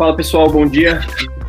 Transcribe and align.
Fala 0.00 0.16
pessoal, 0.16 0.50
bom 0.50 0.66
dia. 0.66 0.98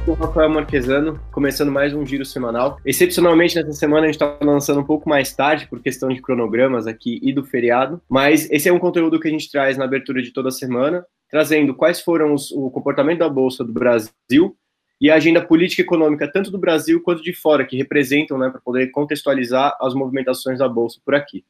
Sou 0.03 0.13
Rafael 0.13 0.49
Marquesano, 0.49 1.17
começando 1.31 1.71
mais 1.71 1.93
um 1.93 2.05
giro 2.05 2.25
semanal. 2.25 2.77
Excepcionalmente, 2.85 3.55
nessa 3.55 3.71
semana 3.71 4.01
a 4.01 4.11
gente 4.11 4.21
está 4.21 4.37
lançando 4.41 4.81
um 4.81 4.83
pouco 4.83 5.07
mais 5.07 5.33
tarde, 5.33 5.67
por 5.69 5.79
questão 5.79 6.09
de 6.09 6.21
cronogramas 6.21 6.85
aqui 6.85 7.17
e 7.23 7.31
do 7.31 7.45
feriado, 7.45 8.01
mas 8.09 8.51
esse 8.51 8.67
é 8.67 8.73
um 8.73 8.77
conteúdo 8.77 9.21
que 9.21 9.29
a 9.29 9.31
gente 9.31 9.49
traz 9.49 9.77
na 9.77 9.85
abertura 9.85 10.21
de 10.21 10.33
toda 10.33 10.51
semana, 10.51 11.05
trazendo 11.29 11.73
quais 11.73 12.01
foram 12.01 12.33
os, 12.33 12.51
o 12.51 12.69
comportamento 12.69 13.19
da 13.19 13.29
Bolsa 13.29 13.63
do 13.63 13.71
Brasil 13.71 14.53
e 14.99 15.09
a 15.09 15.15
agenda 15.15 15.41
política 15.41 15.81
e 15.81 15.85
econômica, 15.85 16.29
tanto 16.29 16.51
do 16.51 16.57
Brasil 16.57 17.01
quanto 17.01 17.23
de 17.23 17.31
fora, 17.31 17.65
que 17.65 17.77
representam, 17.77 18.37
né, 18.37 18.49
para 18.49 18.59
poder 18.59 18.87
contextualizar 18.87 19.77
as 19.79 19.93
movimentações 19.93 20.59
da 20.59 20.67
Bolsa 20.67 20.99
por 21.05 21.15
aqui. 21.15 21.45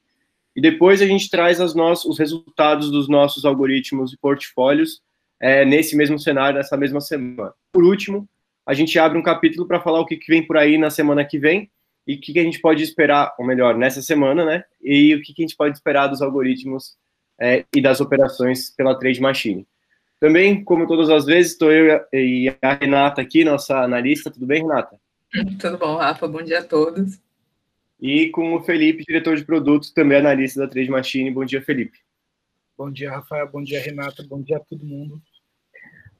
E 0.55 0.61
depois 0.61 1.01
a 1.01 1.07
gente 1.07 1.31
traz 1.31 1.59
as 1.59 1.73
os 1.73 2.19
resultados 2.19 2.91
dos 2.91 3.09
nossos 3.09 3.43
algoritmos 3.43 4.13
e 4.13 4.17
portfólios 4.19 5.01
é, 5.41 5.65
nesse 5.65 5.97
mesmo 5.97 6.19
cenário, 6.19 6.57
nessa 6.57 6.77
mesma 6.77 7.01
semana. 7.01 7.51
Por 7.73 7.83
último, 7.83 8.29
a 8.63 8.75
gente 8.75 8.97
abre 8.99 9.17
um 9.17 9.23
capítulo 9.23 9.67
para 9.67 9.81
falar 9.81 9.99
o 9.99 10.05
que, 10.05 10.15
que, 10.15 10.31
vem 10.31 10.45
por 10.45 10.55
aí 10.55 10.77
na 10.77 10.91
semana 10.91 11.25
que 11.25 11.39
vem 11.39 11.69
e 12.05 12.13
o 12.13 12.21
que, 12.21 12.31
que, 12.31 12.39
a 12.39 12.43
gente 12.43 12.61
pode 12.61 12.83
esperar, 12.83 13.33
ou 13.39 13.45
melhor, 13.45 13.75
nessa 13.75 14.01
semana, 14.03 14.45
né? 14.45 14.63
E 14.81 15.15
o 15.15 15.21
que, 15.21 15.33
que 15.33 15.41
a 15.41 15.45
gente 15.47 15.57
pode 15.57 15.75
esperar 15.75 16.07
dos 16.07 16.21
algoritmos 16.21 16.95
é, 17.39 17.65
e 17.75 17.81
das 17.81 17.99
operações 17.99 18.69
pela 18.69 18.97
Trade 18.97 19.19
Machine. 19.19 19.67
Também, 20.19 20.63
como 20.63 20.85
todas 20.85 21.09
as 21.09 21.25
vezes, 21.25 21.53
estou 21.53 21.71
eu 21.71 21.99
e 22.13 22.55
a 22.61 22.73
Renata 22.75 23.21
aqui, 23.21 23.43
nossa 23.43 23.79
analista. 23.79 24.29
Tudo 24.29 24.45
bem, 24.45 24.61
Renata? 24.61 24.99
Tudo 25.59 25.79
bom, 25.79 25.95
Rafa. 25.95 26.27
Bom 26.27 26.43
dia 26.43 26.59
a 26.59 26.63
todos. 26.63 27.19
E 27.99 28.29
com 28.29 28.53
o 28.53 28.61
Felipe, 28.61 29.03
diretor 29.03 29.35
de 29.35 29.43
produtos, 29.43 29.91
também 29.91 30.19
analista 30.19 30.59
da 30.59 30.67
Trade 30.67 30.91
Machine. 30.91 31.31
Bom 31.31 31.43
dia, 31.43 31.61
Felipe. 31.63 31.97
Bom 32.77 32.91
dia, 32.91 33.09
Rafael. 33.09 33.49
Bom 33.49 33.63
dia, 33.63 33.81
Renata. 33.81 34.23
Bom 34.27 34.41
dia 34.41 34.57
a 34.57 34.59
todo 34.59 34.85
mundo. 34.85 35.19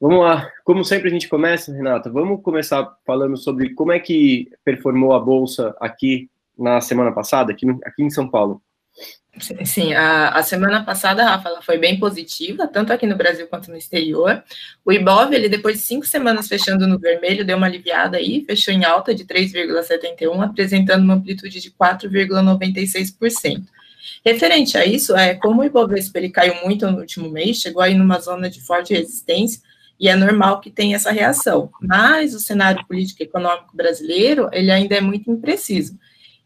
Vamos 0.02 0.24
lá. 0.24 0.50
Como 0.64 0.84
sempre 0.84 1.08
a 1.08 1.12
gente 1.12 1.28
começa, 1.28 1.72
Renata, 1.72 2.10
vamos 2.10 2.42
começar 2.42 2.92
falando 3.06 3.36
sobre 3.36 3.72
como 3.72 3.92
é 3.92 4.00
que 4.00 4.50
performou 4.64 5.12
a 5.12 5.20
Bolsa 5.20 5.76
aqui 5.78 6.28
na 6.58 6.80
semana 6.80 7.12
passada, 7.12 7.52
aqui, 7.52 7.64
aqui 7.84 8.02
em 8.02 8.10
São 8.10 8.28
Paulo. 8.28 8.60
Sim, 9.64 9.94
a, 9.94 10.30
a, 10.30 10.42
semana 10.42 10.84
passada, 10.84 11.22
Rafa, 11.22 11.48
ela 11.48 11.62
foi 11.62 11.78
bem 11.78 12.00
positiva, 12.00 12.66
tanto 12.66 12.92
aqui 12.92 13.06
no 13.06 13.14
Brasil 13.14 13.46
quanto 13.46 13.70
no 13.70 13.76
exterior. 13.76 14.42
O 14.84 14.90
Ibov, 14.90 15.32
ele 15.32 15.48
depois 15.48 15.76
de 15.76 15.82
cinco 15.82 16.04
semanas 16.04 16.48
fechando 16.48 16.84
no 16.88 16.98
vermelho, 16.98 17.44
deu 17.44 17.56
uma 17.56 17.68
aliviada 17.68 18.16
aí, 18.16 18.44
fechou 18.44 18.74
em 18.74 18.84
alta 18.84 19.14
de 19.14 19.24
3,71, 19.24 20.42
apresentando 20.42 21.04
uma 21.04 21.14
amplitude 21.14 21.60
de 21.60 21.70
4,96%. 21.70 23.62
Referente 24.24 24.76
a 24.76 24.84
isso, 24.84 25.14
é 25.16 25.36
como 25.36 25.62
o 25.62 25.64
Ibovespa 25.64 26.18
ele 26.18 26.28
caiu 26.28 26.56
muito 26.64 26.90
no 26.90 26.98
último 26.98 27.30
mês, 27.30 27.58
chegou 27.58 27.80
aí 27.80 27.94
numa 27.94 28.18
zona 28.18 28.50
de 28.50 28.60
forte 28.60 28.92
resistência, 28.92 29.62
e 30.02 30.08
é 30.08 30.16
normal 30.16 30.60
que 30.60 30.68
tenha 30.68 30.96
essa 30.96 31.12
reação. 31.12 31.70
Mas 31.80 32.34
o 32.34 32.40
cenário 32.40 32.84
político 32.88 33.22
e 33.22 33.24
econômico 33.24 33.76
brasileiro, 33.76 34.50
ele 34.52 34.72
ainda 34.72 34.96
é 34.96 35.00
muito 35.00 35.30
impreciso. 35.30 35.96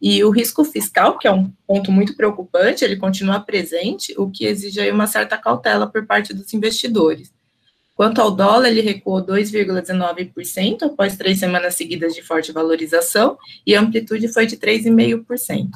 E 0.01 0.23
o 0.23 0.29
risco 0.29 0.63
fiscal, 0.63 1.17
que 1.17 1.27
é 1.27 1.33
um 1.33 1.51
ponto 1.67 1.91
muito 1.91 2.15
preocupante, 2.15 2.85
ele 2.85 2.97
continua 2.97 3.41
presente, 3.41 4.15
o 4.19 4.31
que 4.31 4.45
exige 4.45 4.79
aí 4.79 4.93
uma 4.93 5.07
certa 5.07 5.39
cautela 5.39 5.87
por 5.87 6.07
parte 6.07 6.35
dos 6.35 6.53
investidores. 6.53 7.33
Quanto 7.95 8.21
ao 8.21 8.31
dólar, 8.31 8.69
ele 8.69 8.83
recuou 8.83 9.25
2,19% 9.25 10.83
após 10.83 11.17
três 11.17 11.39
semanas 11.39 11.77
seguidas 11.77 12.15
de 12.15 12.21
forte 12.21 12.53
valorização 12.53 13.39
e 13.67 13.75
a 13.75 13.81
amplitude 13.81 14.29
foi 14.29 14.45
de 14.45 14.59
3,5%. 14.59 15.71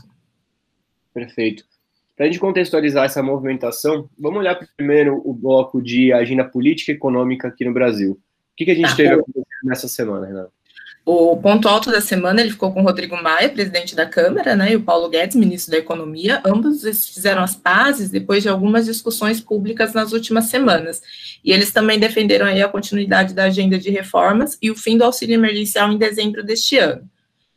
Perfeito. 1.14 1.64
Para 2.20 2.26
a 2.26 2.30
gente 2.30 2.38
contextualizar 2.38 3.06
essa 3.06 3.22
movimentação, 3.22 4.06
vamos 4.18 4.40
olhar 4.40 4.60
primeiro 4.76 5.22
o 5.24 5.32
bloco 5.32 5.80
de 5.80 6.12
agenda 6.12 6.44
política 6.44 6.92
e 6.92 6.94
econômica 6.94 7.48
aqui 7.48 7.64
no 7.64 7.72
Brasil. 7.72 8.10
O 8.12 8.18
que, 8.54 8.66
que 8.66 8.72
a 8.72 8.74
gente 8.74 8.92
ah, 8.92 8.94
teve 8.94 9.22
nessa 9.64 9.88
semana, 9.88 10.26
Renato? 10.26 10.52
O 11.02 11.34
ponto 11.38 11.66
alto 11.66 11.90
da 11.90 12.02
semana 12.02 12.42
ele 12.42 12.50
ficou 12.50 12.74
com 12.74 12.82
o 12.82 12.84
Rodrigo 12.84 13.16
Maia, 13.16 13.48
presidente 13.48 13.96
da 13.96 14.04
Câmara, 14.04 14.54
né, 14.54 14.72
e 14.72 14.76
o 14.76 14.82
Paulo 14.82 15.08
Guedes, 15.08 15.34
ministro 15.34 15.70
da 15.72 15.78
Economia. 15.78 16.42
Ambos 16.44 16.82
fizeram 17.08 17.42
as 17.42 17.56
pazes 17.56 18.10
depois 18.10 18.42
de 18.42 18.50
algumas 18.50 18.84
discussões 18.84 19.40
públicas 19.40 19.94
nas 19.94 20.12
últimas 20.12 20.44
semanas. 20.44 21.00
E 21.42 21.52
eles 21.52 21.72
também 21.72 21.98
defenderam 21.98 22.44
aí 22.44 22.60
a 22.60 22.68
continuidade 22.68 23.32
da 23.32 23.44
agenda 23.44 23.78
de 23.78 23.88
reformas 23.88 24.58
e 24.60 24.70
o 24.70 24.76
fim 24.76 24.98
do 24.98 25.04
auxílio 25.04 25.36
emergencial 25.36 25.90
em 25.90 25.96
dezembro 25.96 26.44
deste 26.44 26.76
ano. 26.76 27.00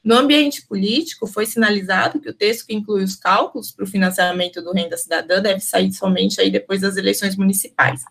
No 0.03 0.15
ambiente 0.17 0.67
político, 0.67 1.25
foi 1.25 1.45
sinalizado 1.45 2.19
que 2.19 2.29
o 2.29 2.33
texto 2.33 2.67
que 2.67 2.73
inclui 2.73 3.03
os 3.03 3.15
cálculos 3.15 3.71
para 3.71 3.85
o 3.85 3.87
financiamento 3.87 4.61
do 4.61 4.73
renda 4.73 4.97
cidadã 4.97 5.41
deve 5.41 5.61
sair 5.61 5.93
somente 5.93 6.41
aí 6.41 6.51
depois 6.51 6.81
das 6.81 6.97
eleições 6.97 7.37
municipais. 7.37 8.03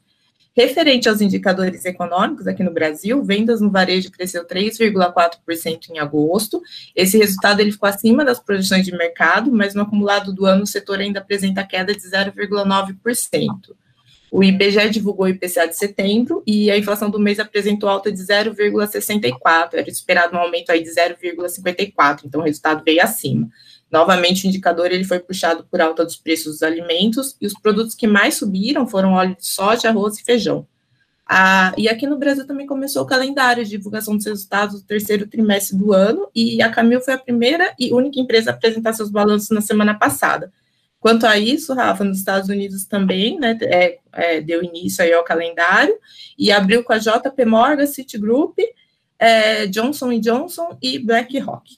Referente 0.55 1.09
aos 1.09 1.23
indicadores 1.23 1.85
econômicos 1.85 2.47
aqui 2.47 2.63
no 2.63 2.73
Brasil, 2.73 3.23
vendas 3.25 3.61
no 3.61 3.71
varejo 3.71 4.11
cresceu 4.11 4.47
3,4% 4.47 5.91
em 5.91 5.99
agosto. 5.99 6.63
Esse 6.95 7.17
resultado 7.17 7.61
ele 7.61 7.73
ficou 7.73 7.89
acima 7.89 8.25
das 8.25 8.39
projeções 8.39 8.85
de 8.85 8.93
mercado, 8.93 9.51
mas 9.51 9.75
no 9.75 9.83
acumulado 9.83 10.33
do 10.33 10.45
ano 10.45 10.65
o 10.65 10.67
setor 10.67 11.01
ainda 11.01 11.21
apresenta 11.21 11.65
queda 11.65 11.95
de 11.95 12.01
0,9%. 12.01 13.75
O 14.33 14.43
IBGE 14.43 14.89
divulgou 14.89 15.27
o 15.27 15.29
IPCA 15.29 15.69
de 15.69 15.77
setembro 15.77 16.43
e 16.47 16.71
a 16.71 16.79
inflação 16.79 17.11
do 17.11 17.21
mês 17.21 17.39
apresentou 17.39 17.87
alta 17.87 18.11
de 18.11 18.19
0,64, 18.19 19.75
era 19.75 19.91
esperado 19.91 20.35
um 20.35 20.41
aumento 20.41 20.73
aí 20.73 20.83
de 20.83 20.89
0,54, 20.89 22.23
então 22.25 22.41
o 22.41 22.45
resultado 22.45 22.83
veio 22.83 23.03
acima. 23.03 23.47
Novamente, 23.91 24.47
o 24.47 24.49
indicador 24.49 24.87
ele 24.91 25.05
foi 25.05 25.19
puxado 25.19 25.67
por 25.71 25.83
alta 25.83 26.03
dos 26.03 26.17
preços 26.17 26.53
dos 26.53 26.63
alimentos 26.63 27.37
e 27.43 27.47
os 27.47 27.53
produtos 27.53 27.95
que 27.95 28.07
mais 28.07 28.37
subiram 28.37 28.89
foram 28.89 29.13
óleo 29.13 29.37
de 29.37 29.47
soja, 29.47 29.91
arroz 29.91 30.19
e 30.19 30.25
feijão. 30.25 30.67
Ah, 31.27 31.75
e 31.77 31.87
aqui 31.87 32.07
no 32.07 32.17
Brasil 32.17 32.47
também 32.47 32.67
começou 32.67 33.03
o 33.03 33.07
calendário 33.07 33.63
de 33.63 33.69
divulgação 33.69 34.17
dos 34.17 34.25
resultados 34.25 34.81
do 34.81 34.87
terceiro 34.87 35.27
trimestre 35.27 35.77
do 35.77 35.93
ano 35.93 36.27
e 36.35 36.63
a 36.63 36.71
Camil 36.71 37.03
foi 37.03 37.13
a 37.13 37.19
primeira 37.19 37.75
e 37.79 37.93
única 37.93 38.19
empresa 38.19 38.51
a 38.51 38.55
apresentar 38.55 38.95
seus 38.95 39.11
balanços 39.11 39.51
na 39.51 39.61
semana 39.61 39.93
passada. 39.93 40.51
Quanto 41.03 41.27
a 41.27 41.37
isso, 41.37 41.75
Rafa, 41.75 42.05
nos 42.05 42.19
Estados 42.19 42.49
Unidos 42.49 42.85
também, 42.85 43.37
né, 43.37 43.59
é, 43.63 43.99
é, 44.13 44.41
deu 44.41 44.63
início 44.63 45.03
aí 45.03 45.13
ao 45.13 45.25
calendário 45.25 45.99
e 46.39 46.53
abriu 46.53 46.85
com 46.85 46.93
a 46.93 46.99
JP 46.99 47.45
Morgan, 47.45 47.87
Citigroup, 47.87 48.57
é, 49.19 49.67
Johnson 49.67 50.17
Johnson 50.21 50.79
e 50.81 51.01
BlackRock. 51.01 51.77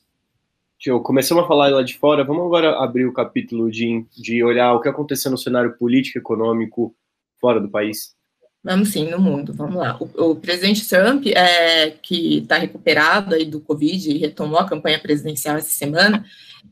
Tio, 0.78 1.00
começamos 1.00 1.42
a 1.42 1.48
falar 1.48 1.70
lá 1.70 1.82
de 1.82 1.96
fora, 1.96 2.22
vamos 2.22 2.44
agora 2.44 2.78
abrir 2.84 3.06
o 3.06 3.14
capítulo 3.14 3.70
de, 3.70 4.04
de 4.14 4.44
olhar 4.44 4.74
o 4.74 4.80
que 4.82 4.90
aconteceu 4.90 5.30
no 5.30 5.38
cenário 5.38 5.74
político 5.78 6.18
e 6.18 6.20
econômico 6.20 6.94
fora 7.40 7.58
do 7.58 7.70
país. 7.70 8.14
Vamos 8.62 8.90
sim, 8.90 9.08
no 9.08 9.18
mundo, 9.18 9.54
vamos 9.54 9.76
lá. 9.76 9.96
O, 9.98 10.32
o 10.32 10.36
presidente 10.36 10.86
Trump, 10.86 11.26
é, 11.28 11.92
que 11.92 12.40
está 12.40 12.58
recuperado 12.58 13.34
aí 13.34 13.46
do 13.46 13.58
Covid 13.58 14.10
e 14.10 14.18
retomou 14.18 14.58
a 14.58 14.68
campanha 14.68 14.98
presidencial 14.98 15.56
essa 15.56 15.70
semana, 15.70 16.26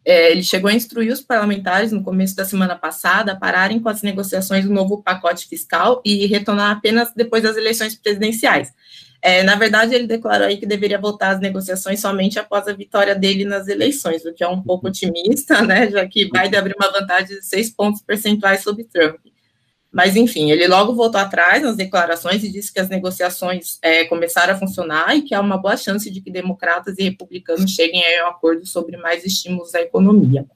é, 0.05 0.33
ele 0.33 0.43
chegou 0.43 0.69
a 0.69 0.75
instruir 0.75 1.13
os 1.13 1.21
parlamentares 1.21 1.93
no 1.93 2.03
começo 2.03 2.35
da 2.35 2.45
semana 2.45 2.77
passada 2.77 3.33
a 3.33 3.37
pararem 3.37 3.79
com 3.79 3.89
as 3.89 4.03
negociações 4.03 4.65
do 4.65 4.73
novo 4.73 5.03
pacote 5.03 5.47
fiscal 5.47 6.03
e 6.05 6.27
retornar 6.27 6.73
apenas 6.73 7.13
depois 7.15 7.43
das 7.43 7.57
eleições 7.57 7.95
presidenciais. 7.95 8.73
É, 9.25 9.45
na 9.45 9.55
verdade, 9.55 9.95
ele 9.95 10.09
declarou 10.09 10.49
aí 10.49 10.57
que 10.57 10.67
deveria 10.67 10.99
voltar 10.99 11.31
às 11.31 11.41
negociações 11.41 12.01
somente 12.01 12.41
após 12.41 12.67
a 12.67 12.73
vitória 12.73 13.15
dele 13.15 13.45
nas 13.45 13.69
eleições, 13.69 14.25
o 14.25 14.35
que 14.35 14.43
é 14.43 14.49
um 14.49 14.61
pouco 14.61 14.89
otimista, 14.89 15.63
né, 15.63 15.89
já 15.89 16.05
que 16.09 16.25
Biden 16.25 16.59
abriu 16.59 16.75
uma 16.77 16.91
vantagem 16.91 17.37
de 17.37 17.43
seis 17.47 17.71
pontos 17.71 18.03
percentuais 18.03 18.65
sobre 18.65 18.83
Trump. 18.83 19.21
Mas, 19.93 20.17
enfim, 20.17 20.51
ele 20.51 20.67
logo 20.67 20.95
voltou 20.95 21.21
atrás 21.21 21.63
nas 21.63 21.77
declarações 21.77 22.43
e 22.43 22.51
disse 22.51 22.73
que 22.73 22.81
as 22.81 22.89
negociações 22.89 23.79
é, 23.83 24.05
começaram 24.05 24.55
a 24.55 24.57
funcionar 24.57 25.15
e 25.15 25.21
que 25.21 25.35
há 25.35 25.41
uma 25.41 25.59
boa 25.59 25.77
chance 25.77 26.11
de 26.11 26.21
que 26.23 26.31
democratas 26.31 26.97
e 26.99 27.03
republicanos 27.03 27.71
cheguem 27.71 28.03
a 28.19 28.27
um 28.27 28.31
acordo 28.31 28.65
sobre 28.67 28.97
mais 28.97 29.23
estímulos 29.23 29.75
à 29.75 29.83
economia. 29.83 30.47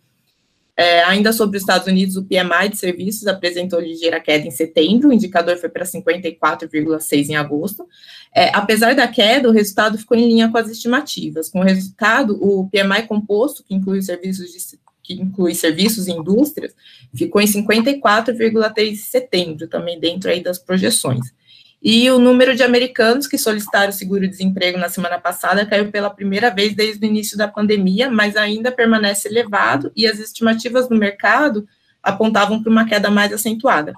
É, 0.78 1.02
ainda 1.04 1.32
sobre 1.32 1.56
os 1.56 1.62
Estados 1.62 1.86
Unidos, 1.86 2.16
o 2.16 2.24
PMI 2.24 2.68
de 2.70 2.76
serviços 2.76 3.26
apresentou 3.26 3.80
ligeira 3.80 4.20
queda 4.20 4.46
em 4.46 4.50
setembro, 4.50 5.08
o 5.08 5.12
indicador 5.12 5.56
foi 5.56 5.70
para 5.70 5.86
54,6 5.86 7.28
em 7.30 7.36
agosto. 7.36 7.88
É, 8.34 8.50
apesar 8.54 8.94
da 8.94 9.08
queda, 9.08 9.48
o 9.48 9.52
resultado 9.52 9.96
ficou 9.96 10.16
em 10.16 10.28
linha 10.28 10.50
com 10.50 10.58
as 10.58 10.68
estimativas. 10.68 11.48
Com 11.48 11.60
o 11.60 11.64
resultado, 11.64 12.38
o 12.42 12.68
PMI 12.68 13.06
composto, 13.06 13.64
que 13.64 13.74
inclui 13.74 14.02
serviços 14.02 14.52
de 14.52 14.58
que 15.06 15.14
inclui 15.14 15.54
serviços 15.54 16.08
e 16.08 16.12
indústrias, 16.12 16.74
ficou 17.14 17.40
em 17.40 17.46
54,3 17.46 18.88
em 18.88 18.94
setembro, 18.96 19.68
também 19.68 20.00
dentro 20.00 20.28
aí 20.28 20.42
das 20.42 20.58
projeções. 20.58 21.32
E 21.80 22.10
o 22.10 22.18
número 22.18 22.56
de 22.56 22.64
americanos 22.64 23.28
que 23.28 23.38
solicitaram 23.38 23.92
seguro-desemprego 23.92 24.78
na 24.78 24.88
semana 24.88 25.20
passada 25.20 25.64
caiu 25.64 25.92
pela 25.92 26.10
primeira 26.10 26.50
vez 26.50 26.74
desde 26.74 27.06
o 27.06 27.08
início 27.08 27.38
da 27.38 27.46
pandemia, 27.46 28.10
mas 28.10 28.36
ainda 28.36 28.72
permanece 28.72 29.28
elevado 29.28 29.92
e 29.94 30.06
as 30.06 30.18
estimativas 30.18 30.88
do 30.88 30.96
mercado 30.96 31.68
apontavam 32.02 32.60
para 32.60 32.72
uma 32.72 32.86
queda 32.86 33.10
mais 33.10 33.32
acentuada. 33.32 33.94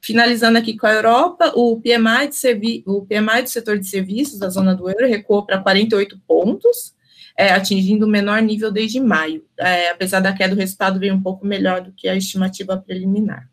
Finalizando 0.00 0.58
aqui 0.58 0.76
com 0.76 0.86
a 0.86 0.92
Europa, 0.92 1.52
o 1.54 1.80
PMI, 1.80 2.28
de 2.28 2.82
o 2.86 3.06
PMI 3.06 3.42
do 3.42 3.48
setor 3.48 3.78
de 3.78 3.86
serviços 3.86 4.38
da 4.38 4.48
zona 4.48 4.74
do 4.74 4.88
euro 4.88 5.06
recuou 5.06 5.46
para 5.46 5.60
48 5.60 6.18
pontos, 6.26 6.94
é, 7.36 7.50
atingindo 7.50 8.06
o 8.06 8.08
menor 8.08 8.40
nível 8.42 8.70
desde 8.70 9.00
maio. 9.00 9.44
É, 9.58 9.90
apesar 9.90 10.20
da 10.20 10.32
queda, 10.32 10.54
o 10.54 10.58
resultado 10.58 11.00
veio 11.00 11.14
um 11.14 11.22
pouco 11.22 11.46
melhor 11.46 11.80
do 11.80 11.92
que 11.92 12.08
a 12.08 12.16
estimativa 12.16 12.76
preliminar. 12.76 13.48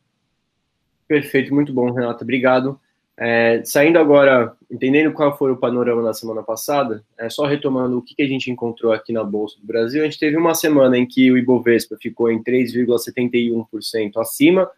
Perfeito, 1.07 1.54
muito 1.54 1.74
bom, 1.74 1.92
Renata. 1.92 2.24
Obrigado. 2.24 2.80
É, 3.18 3.62
saindo 3.66 4.00
agora, 4.00 4.56
entendendo 4.69 5.12
qual 5.12 5.38
foi 5.38 5.51
o 5.51 5.57
panorama 5.57 6.01
da 6.01 6.13
semana 6.13 6.42
passada, 6.42 7.04
é, 7.18 7.30
só 7.30 7.45
retomando 7.45 7.98
o 7.98 8.01
que, 8.01 8.16
que 8.16 8.22
a 8.22 8.28
gente 8.28 8.50
encontrou 8.50 8.92
aqui 8.92 9.12
na 9.13 9.24
Bolsa 9.24 9.60
do 9.60 9.68
Brasil, 9.68 10.01
a 10.01 10.06
gente 10.06 10.18
teve 10.18 10.38
uma 10.38 10.56
semana 10.56 10.98
em 10.98 11.06
que 11.06 11.31
o 11.31 11.38
Ibovespa 11.38 11.98
ficou 12.01 12.31
em 12.31 12.42
3,71% 12.42 14.18
acima 14.18 14.69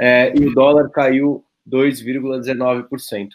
é, 0.00 0.36
e 0.36 0.46
o 0.46 0.54
dólar 0.54 0.88
caiu 0.90 1.44
2,19%. 1.68 3.30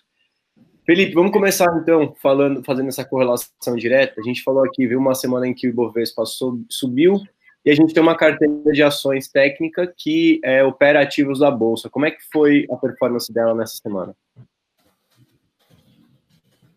Felipe, 0.84 1.14
vamos 1.14 1.32
começar 1.32 1.68
então 1.78 2.16
falando, 2.16 2.64
fazendo 2.64 2.90
essa 2.90 3.06
correlação 3.06 3.76
direta. 3.76 4.20
A 4.20 4.24
gente 4.24 4.42
falou 4.42 4.64
aqui, 4.64 4.88
viu 4.88 5.00
uma 5.00 5.14
semana 5.14 5.48
em 5.48 5.54
que 5.54 5.68
o 5.68 5.70
Ibovespa 5.70 6.24
subiu 6.70 7.22
e 7.64 7.70
a 7.70 7.76
gente 7.76 7.94
tem 7.94 8.02
uma 8.02 8.18
carteira 8.18 8.72
de 8.72 8.82
ações 8.82 9.28
técnica 9.28 9.94
que 9.96 10.42
é, 10.44 10.64
opera 10.64 11.02
ativos 11.02 11.40
da 11.40 11.52
bolsa. 11.52 11.90
Como 11.90 12.08
é 12.08 12.12
que 12.12 12.22
foi 12.32 12.66
a 12.72 12.76
performance 12.78 13.32
dela 13.32 13.54
nessa 13.54 13.76
semana? 13.76 14.16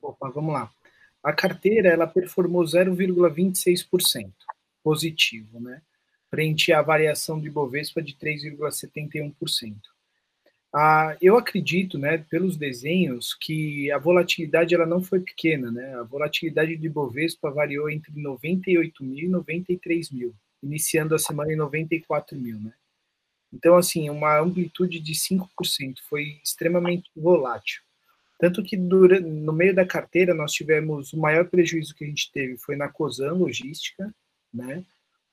Opa, 0.03 0.29
vamos 0.29 0.53
lá. 0.53 0.71
A 1.23 1.33
carteira 1.33 1.89
ela 1.89 2.07
performou 2.07 2.63
0,26% 2.63 4.31
positivo, 4.83 5.59
né? 5.59 5.81
Frente 6.29 6.75
à 6.75 6.83
variação 6.83 7.41
do 7.41 7.47
Ibovespa 7.47 8.03
de 8.03 8.15
3,71%. 8.15 9.94
Ah, 10.77 11.17
eu 11.23 11.37
acredito, 11.39 11.99
né, 11.99 12.19
pelos 12.19 12.57
desenhos, 12.57 13.33
que 13.41 13.91
a 13.93 13.99
volatilidade 13.99 14.75
ela 14.75 14.85
não 14.87 15.01
foi 15.03 15.21
pequena, 15.21 15.71
né? 15.71 15.95
A 15.95 16.03
volatilidade 16.03 16.77
do 16.77 16.87
Ibovespa 16.87 17.51
variou 17.51 17.89
entre 17.89 18.13
98 18.21 19.05
mil 19.05 19.25
e 19.27 19.29
93 19.29 20.11
mil 20.11 20.35
iniciando 20.65 21.15
a 21.15 21.19
semana 21.19 21.53
em 21.53 21.57
94 21.57 22.37
mil, 22.37 22.59
né? 22.59 22.73
Então, 23.53 23.77
assim, 23.77 24.11
uma 24.11 24.41
amplitude 24.41 24.99
de 24.99 25.15
5% 25.15 26.01
foi 26.09 26.41
extremamente 26.43 27.09
volátil. 27.15 27.83
Tanto 28.39 28.65
que 28.65 28.77
durante, 28.77 29.25
no 29.25 29.53
meio 29.53 29.75
da 29.75 29.87
carteira 29.87 30.35
nós 30.35 30.53
tivemos 30.53 31.13
o 31.13 31.21
maior 31.21 31.45
prejuízo 31.49 31.95
que 31.95 32.05
a 32.05 32.09
gente 32.09 32.33
teve 32.33 32.57
foi 32.57 32.75
na 32.75 32.89
Cosan 32.89 33.33
Logística, 33.35 34.13
né? 34.53 34.85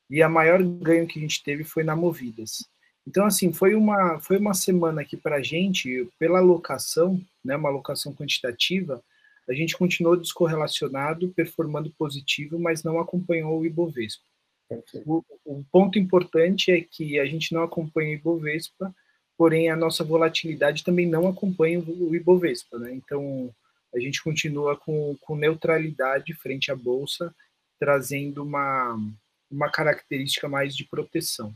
E 0.10 0.22
a 0.22 0.30
maior 0.30 0.62
ganho 0.62 1.08
que 1.08 1.18
a 1.18 1.22
gente 1.22 1.42
teve 1.44 1.64
foi 1.64 1.84
na 1.84 1.96
Movidas. 1.96 2.70
Então, 3.08 3.26
assim, 3.26 3.52
foi 3.52 3.74
uma, 3.74 4.20
foi 4.20 4.38
uma 4.38 4.54
semana 4.54 5.04
que 5.04 5.18
para 5.18 5.38
a 5.38 5.42
gente, 5.42 6.08
pela 6.20 6.40
alocação, 6.40 7.20
né, 7.44 7.56
uma 7.56 7.70
alocação 7.70 8.14
quantitativa, 8.14 9.04
a 9.50 9.54
gente 9.54 9.76
continuou 9.76 10.16
descorrelacionado, 10.16 11.30
performando 11.30 11.92
positivo, 11.92 12.60
mas 12.60 12.84
não 12.84 13.00
acompanhou 13.00 13.60
o 13.60 13.66
Ibovespa. 13.66 14.24
O, 15.06 15.24
o, 15.44 15.64
ponto 15.70 16.00
importante 16.00 16.72
é 16.72 16.80
que 16.80 17.20
a 17.20 17.26
gente 17.26 17.54
não 17.54 17.64
acompanha 17.64 18.12
o 18.12 18.14
Ibovespa, 18.14 18.96
porém 19.38 19.70
a 19.70 19.76
nossa 19.76 20.04
volatilidade 20.04 20.84
também 20.84 21.06
não 21.08 21.28
acompanha 21.28 21.80
o 21.80 22.16
Ibovespa, 22.16 22.80
né? 22.80 22.94
Então 22.94 23.54
a 23.94 24.00
gente 24.00 24.24
continua 24.24 24.78
com, 24.78 25.18
com 25.20 25.36
neutralidade 25.36 26.34
frente 26.34 26.72
à 26.72 26.76
bolsa, 26.76 27.36
trazendo 27.78 28.44
uma, 28.44 28.98
uma 29.50 29.70
característica 29.70 30.48
mais 30.48 30.76
de 30.76 30.86
proteção. 30.86 31.54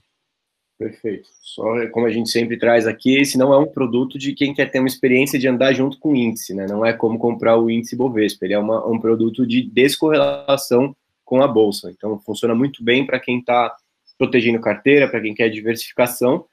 Perfeito. 0.78 1.30
Só 1.42 1.88
como 1.90 2.06
a 2.06 2.10
gente 2.10 2.30
sempre 2.30 2.58
traz 2.58 2.86
aqui, 2.86 3.18
esse 3.18 3.38
não 3.38 3.54
é 3.54 3.58
um 3.58 3.66
produto 3.66 4.20
de 4.20 4.34
quem 4.34 4.54
quer 4.54 4.70
ter 4.70 4.80
uma 4.80 4.88
experiência 4.88 5.40
de 5.40 5.48
andar 5.48 5.74
junto 5.74 5.98
com 6.00 6.12
o 6.12 6.16
índice, 6.16 6.54
né? 6.54 6.66
Não 6.68 6.86
é 6.86 6.92
como 6.92 7.18
comprar 7.18 7.58
o 7.58 7.70
índice 7.70 7.96
Bovespa, 7.96 8.46
ele 8.46 8.56
é 8.56 8.60
uma, 8.60 8.86
um 8.86 9.00
produto 9.00 9.48
de 9.48 9.62
descorrelação 9.62 10.96
com 11.24 11.42
a 11.42 11.48
bolsa. 11.48 11.90
Então, 11.92 12.20
funciona 12.20 12.54
muito 12.54 12.84
bem 12.84 13.06
para 13.06 13.20
quem 13.20 13.40
está 13.40 13.74
protegendo 14.18 14.60
carteira, 14.60 15.08
para 15.08 15.22
quem 15.22 15.34
quer 15.34 15.50
diversificação, 15.50 16.46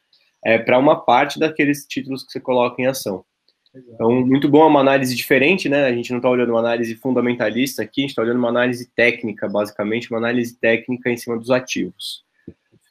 é, 0.45 0.57
para 0.57 0.79
uma 0.79 1.05
parte 1.05 1.39
daqueles 1.39 1.85
títulos 1.87 2.25
que 2.25 2.33
você 2.33 2.41
coloca 2.41 2.81
em 2.81 2.87
ação. 2.87 3.25
Então, 3.75 4.25
muito 4.25 4.49
bom, 4.49 4.67
uma 4.67 4.81
análise 4.81 5.17
diferente, 5.17 5.69
né? 5.69 5.85
A 5.85 5.93
gente 5.93 6.11
não 6.11 6.19
está 6.19 6.29
olhando 6.29 6.51
uma 6.51 6.61
análise 6.61 6.95
fundamentalista 6.95 7.83
aqui, 7.83 8.01
a 8.01 8.03
gente 8.03 8.11
está 8.11 8.23
olhando 8.23 8.39
uma 8.39 8.51
análise 8.51 8.91
técnica, 8.95 9.49
basicamente, 9.49 10.11
uma 10.11 10.19
análise 10.19 10.57
técnica 10.59 11.11
em 11.11 11.17
cima 11.17 11.39
dos 11.39 11.51
ativos. 11.51 12.23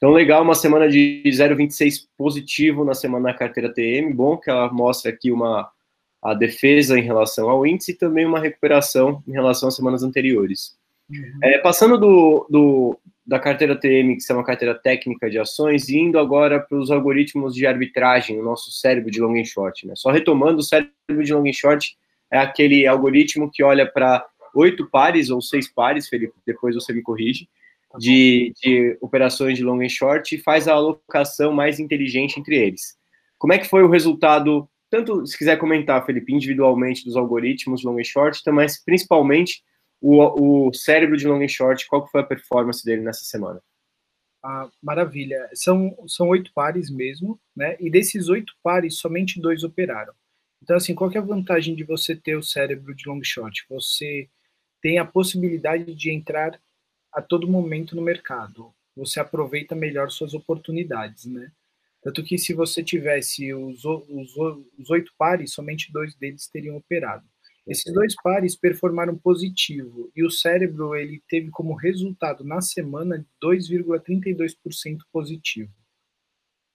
Então, 0.02 0.10
legal, 0.10 0.42
uma 0.42 0.56
semana 0.56 0.88
de 0.88 1.22
0,26 1.24 2.08
positivo 2.18 2.84
na 2.84 2.92
semana 2.92 3.26
da 3.26 3.38
carteira 3.38 3.72
TM, 3.72 4.12
bom 4.12 4.36
que 4.36 4.50
ela 4.50 4.68
mostra 4.68 5.12
aqui 5.12 5.30
uma 5.30 5.70
a 6.20 6.34
defesa 6.34 6.98
em 6.98 7.02
relação 7.02 7.48
ao 7.48 7.64
índice 7.64 7.92
e 7.92 7.96
também 7.96 8.26
uma 8.26 8.40
recuperação 8.40 9.22
em 9.28 9.30
relação 9.30 9.68
às 9.68 9.76
semanas 9.76 10.02
anteriores. 10.02 10.76
Uhum. 11.08 11.38
É, 11.40 11.56
passando 11.58 11.96
do, 11.96 12.44
do, 12.50 12.98
da 13.24 13.38
carteira 13.38 13.76
TM, 13.76 14.16
que 14.16 14.24
é 14.28 14.34
uma 14.34 14.42
carteira 14.42 14.74
técnica 14.74 15.30
de 15.30 15.38
ações, 15.38 15.88
e 15.88 15.96
indo 15.96 16.18
agora 16.18 16.58
para 16.58 16.78
os 16.78 16.90
algoritmos 16.90 17.54
de 17.54 17.64
arbitragem, 17.64 18.40
o 18.40 18.44
nosso 18.44 18.72
cérebro 18.72 19.08
de 19.08 19.20
long 19.20 19.38
and 19.38 19.44
short. 19.44 19.86
Né? 19.86 19.94
Só 19.94 20.10
retomando, 20.10 20.58
o 20.58 20.64
cérebro 20.64 21.22
de 21.22 21.32
long 21.32 21.48
and 21.48 21.52
short 21.52 21.96
é 22.28 22.38
aquele 22.38 22.88
algoritmo 22.88 23.48
que 23.48 23.62
olha 23.62 23.86
para 23.86 24.26
oito 24.52 24.90
pares 24.90 25.30
ou 25.30 25.40
seis 25.40 25.72
pares, 25.72 26.08
Felipe, 26.08 26.34
depois 26.44 26.74
você 26.74 26.92
me 26.92 27.02
corrige, 27.02 27.48
de, 27.98 28.52
de 28.62 28.96
operações 29.00 29.56
de 29.56 29.64
long 29.64 29.80
and 29.80 29.88
short 29.88 30.34
e 30.34 30.38
faz 30.38 30.68
a 30.68 30.74
alocação 30.74 31.52
mais 31.52 31.78
inteligente 31.78 32.38
entre 32.38 32.56
eles. 32.56 32.96
Como 33.38 33.52
é 33.52 33.58
que 33.58 33.68
foi 33.68 33.82
o 33.82 33.90
resultado, 33.90 34.68
tanto 34.90 35.26
se 35.26 35.36
quiser 35.36 35.58
comentar, 35.58 36.04
Felipe, 36.06 36.32
individualmente 36.32 37.04
dos 37.04 37.16
algoritmos 37.16 37.82
long 37.82 37.98
and 37.98 38.04
short, 38.04 38.40
mas 38.50 38.82
principalmente 38.82 39.62
o, 40.00 40.68
o 40.68 40.72
cérebro 40.74 41.16
de 41.16 41.26
long 41.26 41.42
and 41.42 41.48
short, 41.48 41.86
qual 41.86 42.08
foi 42.08 42.20
a 42.20 42.26
performance 42.26 42.84
dele 42.84 43.02
nessa 43.02 43.24
semana? 43.24 43.60
Ah, 44.44 44.68
maravilha. 44.82 45.48
São, 45.54 45.96
são 46.08 46.28
oito 46.28 46.52
pares 46.52 46.90
mesmo, 46.90 47.40
né? 47.54 47.76
E 47.78 47.88
desses 47.88 48.28
oito 48.28 48.52
pares, 48.62 48.98
somente 48.98 49.40
dois 49.40 49.62
operaram. 49.62 50.12
Então, 50.60 50.76
assim, 50.76 50.94
qual 50.94 51.10
é 51.12 51.18
a 51.18 51.22
vantagem 51.22 51.74
de 51.76 51.84
você 51.84 52.16
ter 52.16 52.36
o 52.36 52.42
cérebro 52.42 52.94
de 52.94 53.08
long 53.08 53.22
short? 53.22 53.64
Você 53.68 54.28
tem 54.80 54.98
a 54.98 55.04
possibilidade 55.04 55.94
de 55.94 56.10
entrar 56.10 56.60
a 57.12 57.20
todo 57.20 57.48
momento 57.48 57.94
no 57.94 58.02
mercado. 58.02 58.72
Você 58.96 59.20
aproveita 59.20 59.74
melhor 59.74 60.10
suas 60.10 60.34
oportunidades, 60.34 61.26
né? 61.26 61.50
Tanto 62.02 62.24
que 62.24 62.36
se 62.36 62.52
você 62.52 62.82
tivesse 62.82 63.54
os, 63.54 63.84
os, 63.84 64.36
os 64.78 64.90
oito 64.90 65.12
pares, 65.16 65.52
somente 65.52 65.92
dois 65.92 66.14
deles 66.16 66.48
teriam 66.48 66.76
operado. 66.76 67.24
Esses 67.66 67.92
dois 67.92 68.14
pares 68.16 68.56
performaram 68.56 69.16
positivo 69.16 70.10
e 70.16 70.24
o 70.24 70.30
cérebro 70.30 70.96
ele 70.96 71.22
teve 71.28 71.48
como 71.50 71.74
resultado 71.74 72.42
na 72.42 72.60
semana 72.60 73.24
2,32% 73.42 74.98
positivo. 75.12 75.72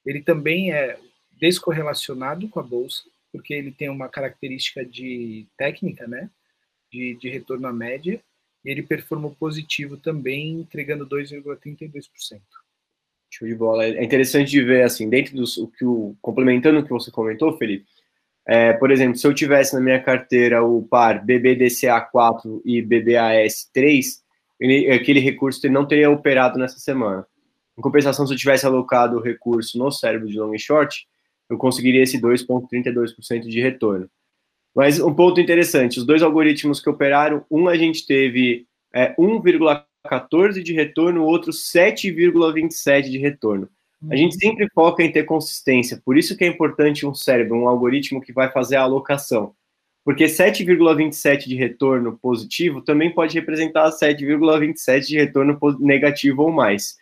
Ele 0.04 0.22
também 0.22 0.72
é 0.72 0.98
descorrelacionado 1.32 2.48
com 2.48 2.58
a 2.58 2.62
bolsa, 2.62 3.02
porque 3.30 3.52
ele 3.52 3.70
tem 3.70 3.90
uma 3.90 4.08
característica 4.08 4.84
de 4.84 5.46
técnica, 5.58 6.06
né, 6.06 6.30
de, 6.90 7.14
de 7.16 7.28
retorno 7.28 7.66
à 7.66 7.72
média, 7.72 8.22
ele 8.64 8.82
performou 8.82 9.34
positivo 9.38 9.96
também, 9.96 10.60
entregando 10.60 11.06
2,32%. 11.06 12.40
Show 13.30 13.46
de 13.46 13.54
bola. 13.54 13.84
É 13.84 14.02
interessante 14.02 14.50
de 14.50 14.62
ver, 14.62 14.82
assim, 14.82 15.08
dentro 15.08 15.36
do 15.36 15.68
que 15.68 15.84
o, 15.84 16.16
complementando 16.20 16.80
o 16.80 16.84
que 16.84 16.90
você 16.90 17.10
comentou, 17.10 17.56
Felipe, 17.56 17.86
é, 18.46 18.72
por 18.72 18.90
exemplo, 18.90 19.18
se 19.18 19.26
eu 19.26 19.34
tivesse 19.34 19.74
na 19.74 19.80
minha 19.80 20.02
carteira 20.02 20.64
o 20.64 20.82
par 20.82 21.22
BBDCA4 21.24 22.62
e 22.64 22.82
BBAS3, 22.82 24.02
ele, 24.58 24.90
aquele 24.90 25.20
recurso 25.20 25.68
não 25.68 25.86
teria 25.86 26.10
operado 26.10 26.58
nessa 26.58 26.78
semana. 26.78 27.26
Em 27.76 27.82
compensação, 27.82 28.26
se 28.26 28.32
eu 28.32 28.38
tivesse 28.38 28.64
alocado 28.64 29.18
o 29.18 29.22
recurso 29.22 29.78
no 29.78 29.92
cérebro 29.92 30.26
de 30.26 30.38
long 30.38 30.54
e 30.54 30.58
short, 30.58 31.06
eu 31.48 31.58
conseguiria 31.58 32.02
esse 32.02 32.20
2,32% 32.20 33.46
de 33.46 33.60
retorno. 33.60 34.10
Mas 34.78 35.00
um 35.00 35.12
ponto 35.12 35.40
interessante, 35.40 35.98
os 35.98 36.06
dois 36.06 36.22
algoritmos 36.22 36.80
que 36.80 36.88
operaram, 36.88 37.44
um 37.50 37.66
a 37.66 37.76
gente 37.76 38.06
teve 38.06 38.64
é, 38.94 39.12
1,14 39.16 40.62
de 40.62 40.72
retorno, 40.72 41.22
o 41.22 41.26
outro 41.26 41.50
7,27 41.50 43.10
de 43.10 43.18
retorno. 43.18 43.68
A 44.08 44.14
gente 44.14 44.34
uhum. 44.34 44.38
sempre 44.38 44.68
foca 44.72 45.02
em 45.02 45.10
ter 45.10 45.24
consistência, 45.24 46.00
por 46.04 46.16
isso 46.16 46.36
que 46.36 46.44
é 46.44 46.46
importante 46.46 47.04
um 47.04 47.12
cérebro, 47.12 47.56
um 47.56 47.66
algoritmo 47.66 48.20
que 48.20 48.32
vai 48.32 48.52
fazer 48.52 48.76
a 48.76 48.82
alocação. 48.82 49.52
Porque 50.04 50.26
7,27 50.26 51.48
de 51.48 51.56
retorno 51.56 52.16
positivo 52.16 52.80
também 52.80 53.12
pode 53.12 53.34
representar 53.34 53.90
7,27 53.90 55.00
de 55.00 55.16
retorno 55.16 55.58
negativo 55.80 56.42
ou 56.42 56.52
mais. 56.52 56.96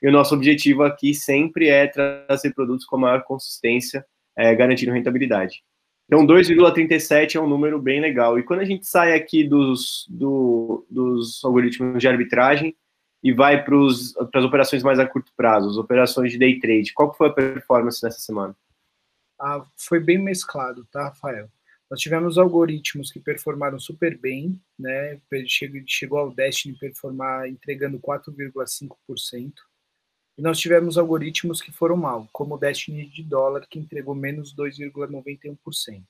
E 0.00 0.06
o 0.06 0.12
nosso 0.12 0.32
objetivo 0.32 0.84
aqui 0.84 1.12
sempre 1.12 1.66
é 1.70 1.88
trazer 1.88 2.54
produtos 2.54 2.86
com 2.86 2.96
maior 2.96 3.24
consistência, 3.24 4.06
é, 4.38 4.54
garantindo 4.54 4.92
rentabilidade. 4.92 5.64
Então, 6.06 6.26
2,37 6.26 7.34
é 7.34 7.40
um 7.40 7.48
número 7.48 7.80
bem 7.80 8.00
legal. 8.00 8.38
E 8.38 8.42
quando 8.42 8.60
a 8.60 8.64
gente 8.64 8.86
sai 8.86 9.12
aqui 9.12 9.42
dos, 9.42 10.06
do, 10.08 10.86
dos 10.88 11.44
algoritmos 11.44 12.00
de 12.00 12.06
arbitragem, 12.06 12.76
e 13.26 13.32
vai 13.32 13.64
para 13.64 13.74
as 13.84 14.44
operações 14.44 14.84
mais 14.84 15.00
a 15.00 15.06
curto 15.06 15.32
prazo, 15.36 15.68
as 15.68 15.76
operações 15.76 16.30
de 16.30 16.38
day 16.38 16.60
trade. 16.60 16.92
Qual 16.92 17.12
foi 17.12 17.26
a 17.26 17.32
performance 17.32 18.00
nessa 18.00 18.20
semana? 18.20 18.56
Ah, 19.36 19.66
foi 19.76 19.98
bem 19.98 20.16
mesclado, 20.16 20.86
tá, 20.92 21.08
Rafael? 21.08 21.48
Nós 21.90 22.00
tivemos 22.00 22.38
algoritmos 22.38 23.10
que 23.10 23.18
performaram 23.18 23.80
super 23.80 24.16
bem, 24.16 24.60
né? 24.78 25.20
Chegou, 25.46 25.80
chegou 25.86 26.18
ao 26.18 26.32
Destiny 26.32 26.78
performar 26.78 27.48
entregando 27.48 27.98
4,5%. 27.98 29.52
E 30.36 30.42
nós 30.42 30.58
tivemos 30.58 30.98
algoritmos 30.98 31.62
que 31.62 31.72
foram 31.72 31.96
mal, 31.96 32.28
como 32.32 32.54
o 32.54 32.58
Destiny 32.58 33.06
de 33.06 33.22
dólar, 33.22 33.66
que 33.68 33.78
entregou 33.78 34.14
menos 34.14 34.54
2,91%. 34.54 36.04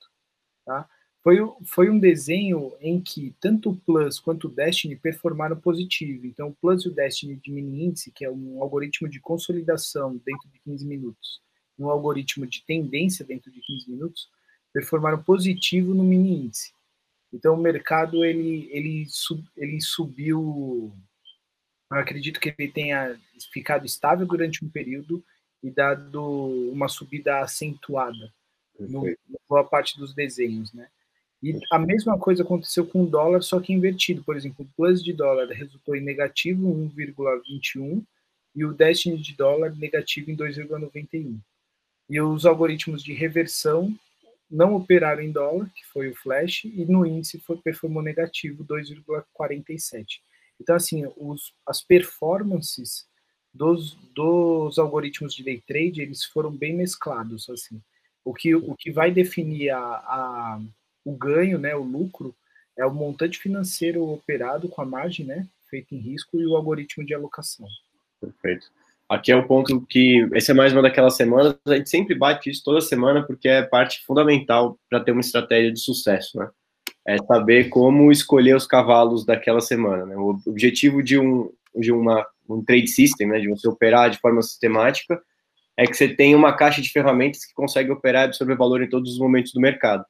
Tá? 0.65 0.89
Foi, 1.23 1.39
foi 1.65 1.91
um 1.91 1.99
desenho 1.99 2.73
em 2.81 3.01
que 3.01 3.35
tanto 3.41 3.71
o 3.71 3.77
Plus 3.77 4.21
quanto 4.21 4.47
o 4.47 4.51
Destiny 4.51 4.95
performaram 4.95 5.57
positivo. 5.59 6.25
Então, 6.25 6.49
o 6.49 6.55
Plus 6.55 6.85
e 6.85 6.89
o 6.89 6.95
Destiny 6.95 7.37
de 7.37 7.51
mini 7.51 7.85
índice, 7.85 8.13
que 8.13 8.25
é 8.25 8.31
um 8.31 8.63
algoritmo 8.63 9.09
de 9.09 9.19
consolidação 9.19 10.21
dentro 10.25 10.49
de 10.49 10.61
15 10.61 10.87
minutos, 10.87 11.41
um 11.77 11.91
algoritmo 11.91 12.47
de 12.47 12.65
tendência 12.65 13.25
dentro 13.25 13.51
de 13.51 13.61
15 13.61 13.91
minutos, 13.91 14.29
performaram 14.73 15.23
positivo 15.23 15.95
no 15.95 16.05
mini 16.05 16.47
índice. 16.47 16.73
Então, 17.33 17.55
o 17.55 17.61
mercado 17.61 18.25
ele, 18.25 18.69
ele, 18.71 19.05
ele 19.57 19.81
subiu. 19.81 20.93
Eu 21.91 21.99
acredito 21.99 22.41
que 22.41 22.55
ele 22.57 22.71
tenha 22.71 23.19
ficado 23.53 23.87
estável 23.87 24.27
durante 24.27 24.65
um 24.65 24.69
período 24.69 25.25
e 25.63 25.71
dado 25.71 26.23
uma 26.73 26.89
subida 26.89 27.41
acentuada 27.41 28.33
no, 28.79 29.05
na 29.05 29.39
boa 29.49 29.65
parte 29.65 29.99
dos 29.99 30.15
desenhos, 30.15 30.73
né? 30.73 30.89
E 31.43 31.59
a 31.71 31.79
mesma 31.79 32.19
coisa 32.19 32.43
aconteceu 32.43 32.87
com 32.87 33.05
o 33.05 33.07
dólar, 33.07 33.43
só 33.43 33.61
que 33.61 33.73
invertido. 33.73 34.25
Por 34.25 34.37
exemplo, 34.37 34.65
o 34.65 34.77
plus 34.77 35.03
de 35.03 35.13
dólar 35.13 35.49
resultou 35.49 35.95
em 35.95 36.01
negativo 36.01 36.67
1,21 36.97 38.03
e 38.55 38.65
o 38.65 38.73
Destiny 38.73 39.19
de 39.19 39.37
dólar 39.37 39.75
negativo 39.77 40.31
em 40.31 40.37
2,91. 40.37 41.39
E 42.09 42.21
os 42.21 42.47
algoritmos 42.47 43.03
de 43.03 43.13
reversão 43.13 43.95
não 44.51 44.75
operaram 44.75 45.23
em 45.23 45.31
dólar, 45.31 45.69
que 45.75 45.85
foi 45.87 46.09
o 46.09 46.15
flash, 46.15 46.65
e 46.65 46.85
no 46.87 47.05
índice 47.05 47.39
foi, 47.41 47.57
performou 47.59 48.03
negativo 48.03 48.65
2,47. 48.65 50.21
Então, 50.61 50.75
assim, 50.75 51.05
os, 51.17 51.53
as 51.67 51.83
performances 51.83 53.07
dos, 53.53 53.95
dos 54.15 54.79
algoritmos 54.79 55.35
de 55.35 55.43
day 55.43 55.63
trade, 55.67 56.03
eles 56.03 56.25
foram 56.25 56.51
bem 56.51 56.75
mesclados, 56.75 57.49
assim. 57.49 57.81
O 58.25 58.35
que, 58.35 58.55
o 58.55 58.75
que 58.75 58.91
vai 58.91 59.11
definir 59.11 59.71
a, 59.71 59.79
a 59.79 60.61
o 61.05 61.13
ganho, 61.13 61.59
né, 61.59 61.75
o 61.77 61.85
lucro, 61.85 62.35
é 62.77 62.85
o 62.85 62.93
montante 62.93 63.39
financeiro 63.39 64.03
operado 64.03 64.69
com 64.69 64.83
a 64.83 64.85
margem, 64.85 65.25
né, 65.25 65.47
em 65.93 65.99
risco 65.99 66.41
e 66.41 66.47
o 66.47 66.57
algoritmo 66.57 67.05
de 67.05 67.15
alocação. 67.15 67.67
Perfeito. 68.21 68.67
Aqui 69.09 69.31
é 69.31 69.37
o 69.37 69.47
ponto 69.47 69.81
que 69.87 70.29
essa 70.35 70.51
é 70.51 70.55
mais 70.55 70.73
uma 70.73 70.83
daquelas 70.83 71.17
semanas, 71.17 71.57
a 71.67 71.77
gente 71.77 71.89
sempre 71.89 72.15
bate 72.15 72.51
isso 72.51 72.63
toda 72.65 72.81
semana 72.81 73.25
porque 73.25 73.49
é 73.49 73.63
parte 73.63 74.05
fundamental 74.05 74.79
para 74.89 75.01
ter 75.01 75.13
uma 75.13 75.21
estratégia 75.21 75.73
de 75.73 75.79
sucesso, 75.79 76.39
né? 76.39 76.51
É 77.07 77.19
saber 77.19 77.69
como 77.69 78.11
escolher 78.11 78.57
os 78.57 78.67
cavalos 78.67 79.25
daquela 79.25 79.61
semana, 79.61 80.05
né? 80.05 80.17
O 80.17 80.39
objetivo 80.47 81.03
de 81.03 81.19
um 81.19 81.51
de 81.75 81.93
uma 81.93 82.27
um 82.49 82.65
trade 82.65 82.89
system, 82.89 83.27
né, 83.27 83.41
de 83.41 83.49
você 83.49 83.69
operar 83.69 84.09
de 84.09 84.19
forma 84.19 84.41
sistemática, 84.41 85.21
é 85.77 85.87
que 85.87 85.95
você 85.95 86.09
tenha 86.09 86.37
uma 86.37 86.53
caixa 86.53 86.81
de 86.81 86.91
ferramentas 86.91 87.45
que 87.45 87.53
consegue 87.53 87.91
operar 87.91 88.23
e 88.23 88.25
absorver 88.27 88.57
valor 88.57 88.83
em 88.83 88.89
todos 88.89 89.13
os 89.13 89.19
momentos 89.19 89.53
do 89.53 89.61
mercado. 89.61 90.05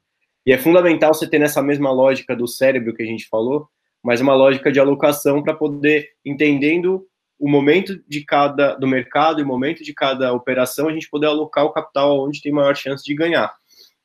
E 0.44 0.52
é 0.52 0.58
fundamental 0.58 1.12
você 1.12 1.26
ter 1.26 1.38
nessa 1.38 1.60
mesma 1.62 1.90
lógica 1.90 2.36
do 2.36 2.46
cérebro 2.46 2.94
que 2.94 3.02
a 3.02 3.06
gente 3.06 3.26
falou, 3.28 3.68
mas 4.02 4.20
uma 4.20 4.34
lógica 4.34 4.70
de 4.70 4.78
alocação 4.78 5.42
para 5.42 5.54
poder, 5.54 6.08
entendendo 6.24 7.04
o 7.38 7.50
momento 7.50 8.00
de 8.08 8.24
cada 8.24 8.74
do 8.74 8.86
mercado 8.86 9.40
e 9.40 9.42
o 9.42 9.46
momento 9.46 9.82
de 9.82 9.92
cada 9.92 10.32
operação, 10.32 10.88
a 10.88 10.92
gente 10.92 11.10
poder 11.10 11.26
alocar 11.26 11.64
o 11.64 11.72
capital 11.72 12.24
onde 12.24 12.40
tem 12.40 12.52
maior 12.52 12.76
chance 12.76 13.04
de 13.04 13.14
ganhar 13.14 13.52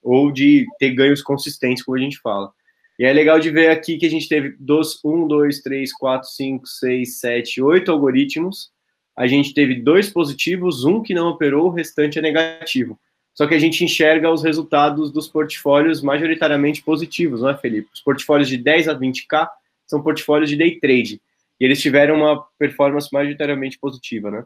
ou 0.01 0.31
de 0.31 0.65
ter 0.79 0.89
ganhos 0.95 1.21
consistentes, 1.21 1.83
como 1.83 1.95
a 1.95 2.01
gente 2.01 2.19
fala. 2.19 2.51
E 3.01 3.03
é 3.03 3.11
legal 3.11 3.39
de 3.39 3.49
ver 3.49 3.71
aqui 3.71 3.97
que 3.97 4.05
a 4.05 4.09
gente 4.11 4.29
teve 4.29 4.55
dos 4.59 5.03
1, 5.03 5.27
2, 5.27 5.61
3, 5.63 5.91
4, 5.91 6.29
5, 6.29 6.67
6, 6.67 7.19
7, 7.19 7.59
8 7.59 7.91
algoritmos. 7.91 8.71
A 9.17 9.25
gente 9.25 9.55
teve 9.55 9.81
dois 9.81 10.11
positivos, 10.11 10.83
um 10.83 11.01
que 11.01 11.11
não 11.11 11.29
operou, 11.29 11.65
o 11.65 11.71
restante 11.71 12.19
é 12.19 12.21
negativo. 12.21 12.99
Só 13.33 13.47
que 13.47 13.55
a 13.55 13.57
gente 13.57 13.83
enxerga 13.83 14.31
os 14.31 14.43
resultados 14.43 15.11
dos 15.11 15.27
portfólios 15.27 15.99
majoritariamente 15.99 16.83
positivos, 16.83 17.41
não 17.41 17.49
é, 17.49 17.57
Felipe? 17.57 17.89
Os 17.91 18.01
portfólios 18.01 18.47
de 18.47 18.57
10 18.57 18.89
a 18.89 18.93
20K 18.93 19.49
são 19.87 20.03
portfólios 20.03 20.51
de 20.51 20.55
day 20.55 20.79
trade. 20.79 21.19
E 21.59 21.65
eles 21.65 21.81
tiveram 21.81 22.17
uma 22.17 22.43
performance 22.59 23.09
majoritariamente 23.11 23.79
positiva, 23.79 24.29
né? 24.29 24.45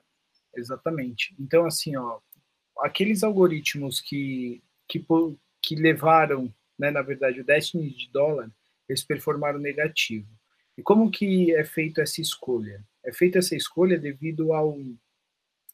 Exatamente. 0.55 1.35
Então, 1.37 1.65
assim, 1.65 1.97
ó, 1.97 2.19
aqueles 2.79 3.21
algoritmos 3.21 3.99
que, 3.99 4.63
que, 4.87 5.05
que 5.61 5.75
levaram, 5.75 6.49
né, 6.77 6.91
na 6.91 7.01
verdade, 7.01 7.41
o 7.41 7.45
Destiny 7.45 7.89
de 7.89 8.09
dólar, 8.11 8.49
eles 8.87 9.03
performaram 9.03 9.59
negativo. 9.59 10.27
E 10.77 10.83
como 10.83 11.09
que 11.09 11.53
é 11.55 11.63
feita 11.63 12.01
essa 12.01 12.21
escolha? 12.21 12.83
É 13.03 13.13
feita 13.13 13.39
essa 13.39 13.55
escolha 13.55 13.97
devido 13.97 14.53
ao 14.53 14.77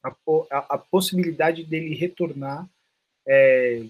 a, 0.04 0.16
a, 0.52 0.76
a 0.76 0.78
possibilidade 0.78 1.64
dele 1.64 1.96
retornar 1.96 2.68
é, 3.28 3.84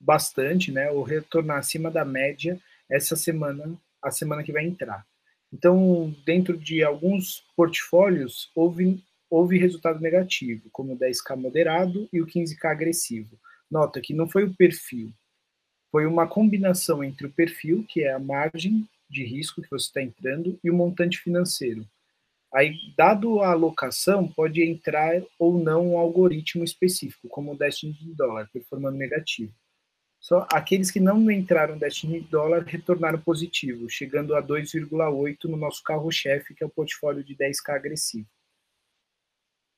bastante, 0.00 0.70
né? 0.70 0.90
Ou 0.90 1.02
retornar 1.02 1.58
acima 1.58 1.90
da 1.90 2.04
média 2.04 2.60
essa 2.88 3.16
semana, 3.16 3.76
a 4.02 4.10
semana 4.10 4.42
que 4.42 4.52
vai 4.52 4.64
entrar. 4.64 5.06
Então, 5.52 6.14
dentro 6.24 6.56
de 6.56 6.82
alguns 6.82 7.44
portfólios, 7.56 8.50
houve, 8.54 9.02
houve 9.30 9.58
resultado 9.58 10.00
negativo, 10.00 10.68
como 10.70 10.94
o 10.94 10.98
10K 10.98 11.36
moderado 11.36 12.08
e 12.12 12.20
o 12.20 12.26
15K 12.26 12.64
agressivo. 12.64 13.38
Nota 13.70 14.00
que 14.00 14.14
não 14.14 14.28
foi 14.28 14.44
o 14.44 14.54
perfil, 14.54 15.12
foi 15.96 16.04
uma 16.04 16.28
combinação 16.28 17.02
entre 17.02 17.26
o 17.26 17.32
perfil, 17.32 17.82
que 17.88 18.02
é 18.02 18.12
a 18.12 18.18
margem 18.18 18.86
de 19.08 19.24
risco 19.24 19.62
que 19.62 19.70
você 19.70 19.86
está 19.86 20.02
entrando, 20.02 20.60
e 20.62 20.70
o 20.70 20.74
montante 20.74 21.16
financeiro. 21.16 21.88
Aí, 22.52 22.74
dado 22.98 23.40
a 23.40 23.52
alocação, 23.52 24.28
pode 24.28 24.62
entrar 24.62 25.22
ou 25.38 25.58
não 25.58 25.92
um 25.92 25.98
algoritmo 25.98 26.62
específico, 26.62 27.28
como 27.30 27.54
o 27.54 27.56
Destiny 27.56 27.94
de 27.94 28.12
dólar, 28.12 28.46
performando 28.52 28.98
negativo. 28.98 29.54
Só 30.20 30.46
aqueles 30.52 30.90
que 30.90 31.00
não 31.00 31.30
entraram 31.30 31.78
Destiny 31.78 32.20
de 32.20 32.28
dólar 32.28 32.64
retornaram 32.64 33.18
positivo, 33.18 33.88
chegando 33.88 34.36
a 34.36 34.42
2,8 34.42 35.44
no 35.44 35.56
nosso 35.56 35.82
carro-chefe, 35.82 36.54
que 36.54 36.62
é 36.62 36.66
o 36.66 36.70
portfólio 36.70 37.24
de 37.24 37.34
10K 37.34 37.74
agressivo. 37.74 38.28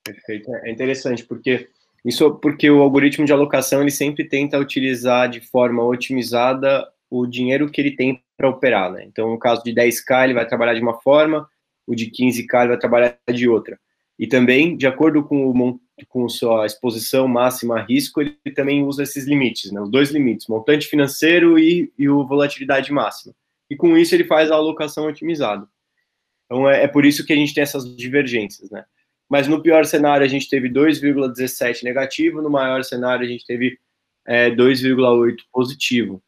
Perfeito. 0.03 0.53
É 0.53 0.73
interessante, 0.73 1.25
porque 1.25 1.71
isso 2.05 2.35
porque 2.37 2.71
o 2.71 2.81
algoritmo 2.81 3.27
de 3.27 3.33
alocação 3.33 3.83
ele 3.83 3.91
sempre 3.91 4.25
tenta 4.25 4.59
utilizar 4.59 5.29
de 5.29 5.41
forma 5.41 5.85
otimizada 5.85 6.87
o 7.11 7.27
dinheiro 7.27 7.71
que 7.71 7.81
ele 7.81 7.97
tem 7.97 8.23
para 8.37 8.49
operar. 8.49 8.93
Né? 8.93 9.05
Então, 9.07 9.31
no 9.31 9.39
caso 9.39 9.63
de 9.65 9.73
10K, 9.73 10.25
ele 10.25 10.35
vai 10.35 10.47
trabalhar 10.47 10.75
de 10.75 10.81
uma 10.81 11.01
forma, 11.01 11.49
o 11.87 11.95
de 11.95 12.11
15K 12.11 12.61
ele 12.61 12.69
vai 12.69 12.79
trabalhar 12.79 13.19
de 13.33 13.49
outra. 13.49 13.79
E 14.19 14.27
também, 14.27 14.77
de 14.77 14.87
acordo 14.87 15.23
com, 15.23 15.51
o, 15.51 15.81
com 16.09 16.29
sua 16.29 16.67
exposição 16.67 17.29
máxima 17.29 17.79
a 17.79 17.83
risco, 17.83 18.21
ele 18.21 18.37
também 18.55 18.85
usa 18.85 19.05
esses 19.05 19.27
limites, 19.27 19.71
né, 19.71 19.81
os 19.81 19.91
dois 19.91 20.11
limites, 20.11 20.49
montante 20.49 20.87
financeiro 20.87 21.59
e, 21.59 21.93
e 21.97 22.09
o 22.09 22.27
volatilidade 22.27 22.93
máxima. 22.93 23.35
E 23.71 23.77
com 23.77 23.97
isso 23.97 24.15
ele 24.15 24.25
faz 24.25 24.51
a 24.51 24.57
alocação 24.57 25.07
otimizada. 25.07 25.67
Então 26.47 26.69
é, 26.69 26.85
é 26.85 26.89
por 26.89 27.05
isso 27.05 27.25
que 27.25 27.33
a 27.33 27.37
gente 27.37 27.55
tem 27.55 27.63
essas 27.63 27.97
divergências, 27.97 28.71
né? 28.71 28.85
Mas 29.29 29.47
no 29.47 29.63
pior 29.63 29.85
cenário 29.85 30.25
a 30.25 30.29
gente 30.29 30.49
teve 30.49 30.69
2,17 30.71 31.83
negativo, 31.83 32.41
no 32.41 32.51
maior 32.51 32.83
cenário 32.83 33.25
a 33.25 33.29
gente 33.29 33.45
teve 33.47 33.79
é, 34.27 34.51
2,8 34.51 35.37
positivo. 35.53 36.23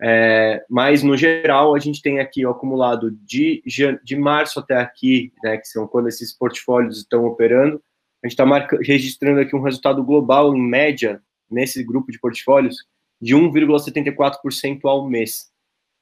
É, 0.00 0.62
mas, 0.68 1.02
no 1.02 1.16
geral, 1.16 1.74
a 1.74 1.78
gente 1.78 2.02
tem 2.02 2.20
aqui 2.20 2.44
o 2.44 2.50
acumulado 2.50 3.10
de, 3.10 3.62
de 4.04 4.16
março 4.16 4.60
até 4.60 4.76
aqui, 4.76 5.32
né, 5.42 5.56
que 5.56 5.66
são 5.66 5.86
quando 5.88 6.08
esses 6.08 6.36
portfólios 6.36 6.98
estão 6.98 7.24
operando, 7.24 7.82
a 8.22 8.28
gente 8.28 8.38
está 8.38 8.68
registrando 8.82 9.40
aqui 9.40 9.54
um 9.54 9.62
resultado 9.62 10.02
global, 10.02 10.54
em 10.54 10.60
média, 10.60 11.22
nesse 11.50 11.82
grupo 11.82 12.10
de 12.10 12.18
portfólios, 12.18 12.76
de 13.20 13.34
1,74% 13.34 14.80
ao 14.84 15.08
mês. 15.08 15.50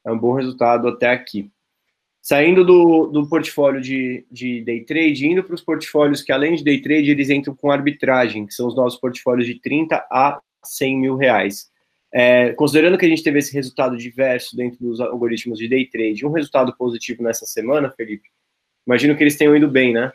É 0.05 0.11
um 0.11 0.19
bom 0.19 0.33
resultado 0.33 0.89
até 0.89 1.11
aqui. 1.11 1.51
Saindo 2.25 2.64
do, 2.64 3.09
do 3.09 3.28
portfólio 3.28 3.83
de, 3.83 4.25
de 4.33 4.62
day 4.64 4.83
trade, 4.83 5.26
indo 5.26 5.45
para 5.45 5.54
os 5.54 5.61
portfólios 5.61 6.23
que, 6.23 6.33
além 6.33 6.54
de 6.54 6.64
day 6.64 6.81
trade, 6.81 7.11
eles 7.11 7.28
entram 7.28 7.54
com 7.54 7.71
arbitragem, 7.71 8.47
que 8.47 8.54
são 8.54 8.66
os 8.66 8.75
nossos 8.75 8.99
portfólios 8.99 9.47
de 9.47 9.61
30 9.61 9.97
a 10.11 10.40
100 10.64 10.99
mil 10.99 11.16
reais. 11.16 11.71
É, 12.11 12.54
considerando 12.54 12.97
que 12.97 13.04
a 13.04 13.09
gente 13.11 13.23
teve 13.23 13.40
esse 13.40 13.52
resultado 13.52 13.95
diverso 13.99 14.57
dentro 14.57 14.78
dos 14.78 15.02
algoritmos 15.02 15.59
de 15.59 15.69
day 15.69 15.85
trade, 15.85 16.25
um 16.25 16.33
resultado 16.33 16.75
positivo 16.75 17.23
nessa 17.23 17.45
semana, 17.45 17.93
Felipe, 17.95 18.31
imagino 18.87 19.14
que 19.14 19.23
eles 19.23 19.37
tenham 19.37 19.54
ido 19.54 19.69
bem, 19.69 19.93
né? 19.93 20.11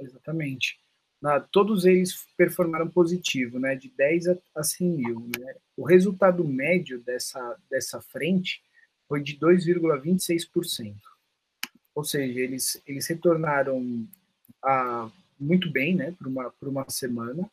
Exatamente. 0.00 0.76
Na, 1.22 1.38
todos 1.38 1.84
eles 1.84 2.26
performaram 2.36 2.88
positivo, 2.88 3.60
né? 3.60 3.76
De 3.76 3.88
10 3.96 4.26
a, 4.26 4.38
a 4.56 4.64
100 4.64 4.88
mil. 4.88 5.30
Né? 5.38 5.54
O 5.76 5.84
resultado 5.84 6.42
médio 6.42 6.98
dessa, 6.98 7.56
dessa 7.70 8.00
frente 8.00 8.60
foi 9.06 9.22
de 9.22 9.38
2,26%. 9.38 10.96
Ou 11.98 12.04
seja, 12.04 12.38
eles, 12.38 12.80
eles 12.86 13.08
retornaram 13.08 14.06
a, 14.62 15.10
muito 15.38 15.68
bem, 15.68 15.96
né? 15.96 16.14
Por 16.16 16.28
uma, 16.28 16.48
por 16.50 16.68
uma 16.68 16.88
semana 16.88 17.50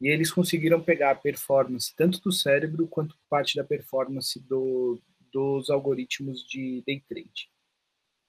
e 0.00 0.08
eles 0.08 0.32
conseguiram 0.32 0.80
pegar 0.80 1.12
a 1.12 1.14
performance 1.14 1.94
tanto 1.96 2.20
do 2.20 2.32
cérebro 2.32 2.88
quanto 2.88 3.16
parte 3.30 3.54
da 3.54 3.62
performance 3.62 4.40
do, 4.48 4.98
dos 5.32 5.70
algoritmos 5.70 6.44
de 6.44 6.82
day 6.84 7.04
trade. 7.08 7.48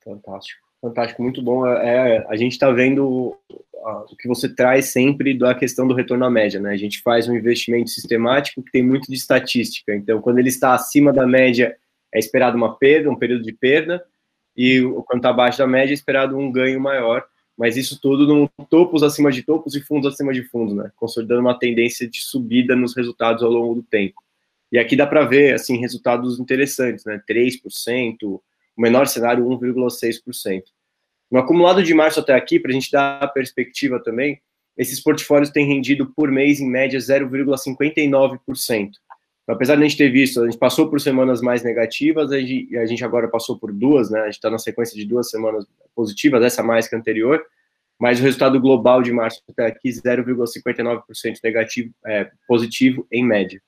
Fantástico, 0.04 0.62
Fantástico, 0.80 1.24
muito 1.24 1.42
bom. 1.42 1.66
É, 1.66 2.24
a 2.30 2.36
gente 2.36 2.52
está 2.52 2.70
vendo 2.70 3.36
o 3.74 4.16
que 4.20 4.28
você 4.28 4.48
traz 4.48 4.92
sempre 4.92 5.36
da 5.36 5.56
questão 5.56 5.88
do 5.88 5.96
retorno 5.96 6.26
à 6.26 6.30
média, 6.30 6.60
né? 6.60 6.74
A 6.74 6.78
gente 6.78 7.02
faz 7.02 7.28
um 7.28 7.36
investimento 7.36 7.90
sistemático 7.90 8.62
que 8.62 8.72
tem 8.72 8.84
muito 8.84 9.10
de 9.10 9.16
estatística. 9.16 9.96
Então, 9.96 10.22
quando 10.22 10.38
ele 10.38 10.50
está 10.50 10.76
acima 10.76 11.12
da 11.12 11.26
média, 11.26 11.76
é 12.14 12.20
esperado 12.20 12.56
uma 12.56 12.78
perda, 12.78 13.10
um 13.10 13.18
período 13.18 13.44
de 13.44 13.52
perda, 13.52 14.06
e 14.56 14.82
quando 15.06 15.18
está 15.20 15.30
abaixo 15.30 15.58
da 15.58 15.68
média, 15.68 15.92
é 15.92 15.96
esperado 15.96 16.38
um 16.38 16.52
ganho 16.52 16.80
maior. 16.80 17.26
Mas 17.58 17.78
isso 17.78 18.00
tudo 18.02 18.28
num 18.28 18.48
topos 18.70 19.02
acima 19.02 19.32
de 19.32 19.42
topos 19.42 19.76
e 19.76 19.82
fundos 19.82 20.14
acima 20.14 20.34
de 20.34 20.44
fundos, 20.44 20.76
né? 20.76 20.92
Consolidando 20.98 21.42
uma 21.42 21.58
tendência 21.58 22.08
de 22.08 22.22
subida 22.22 22.76
nos 22.76 22.96
resultados 22.96 23.42
ao 23.44 23.50
longo 23.50 23.76
do 23.76 23.84
tempo. 23.84 24.22
E 24.72 24.78
aqui 24.78 24.96
dá 24.96 25.08
para 25.08 25.24
ver, 25.24 25.54
assim, 25.54 25.78
resultados 25.80 26.38
interessantes, 26.38 27.06
né? 27.06 27.22
3%, 27.30 28.24
o 28.24 28.42
menor 28.78 29.08
cenário 29.08 29.46
1,6%. 29.46 30.64
No 31.32 31.40
acumulado 31.40 31.82
de 31.82 31.94
março 31.94 32.20
até 32.20 32.34
aqui, 32.34 32.60
para 32.60 32.72
a 32.72 32.74
gente 32.74 32.92
dar 32.92 33.24
a 33.24 33.28
perspectiva 33.28 34.04
também, 34.04 34.42
esses 34.78 35.00
portfólios 35.00 35.50
têm 35.50 35.66
rendido 35.66 36.12
por 36.14 36.30
mês, 36.30 36.60
em 36.60 36.70
média, 36.70 37.00
0,59%. 37.00 38.92
Então, 39.46 39.56
apesar 39.56 39.76
de 39.76 39.84
a 39.84 39.88
gente 39.88 39.98
ter 39.98 40.10
visto, 40.10 40.42
a 40.42 40.46
gente 40.46 40.58
passou 40.58 40.90
por 40.90 41.00
semanas 41.00 41.40
mais 41.40 41.64
negativas, 41.64 42.32
a 42.32 42.40
gente, 42.40 42.76
a 42.78 42.86
gente 42.88 43.06
agora 43.06 43.28
passou 43.28 43.60
por 43.60 43.72
duas, 43.72 44.10
né? 44.10 44.22
A 44.22 44.26
gente 44.26 44.34
está 44.34 44.50
na 44.50 44.58
sequência 44.58 44.98
de 44.98 45.06
duas 45.06 45.30
semanas 45.30 45.68
positivas, 45.96 46.44
essa 46.44 46.64
mais 46.64 46.88
que 46.88 46.96
a 46.96 46.98
anterior, 46.98 47.46
mas 48.00 48.20
o 48.20 48.24
resultado 48.24 48.60
global 48.60 49.04
de 49.04 49.12
março 49.12 49.44
até 49.48 49.68
aqui, 49.68 49.90
0,59% 49.90 51.04
negativo, 51.44 51.94
é, 52.08 52.30
positivo 52.48 53.08
em 53.12 53.24
média. 53.24 53.62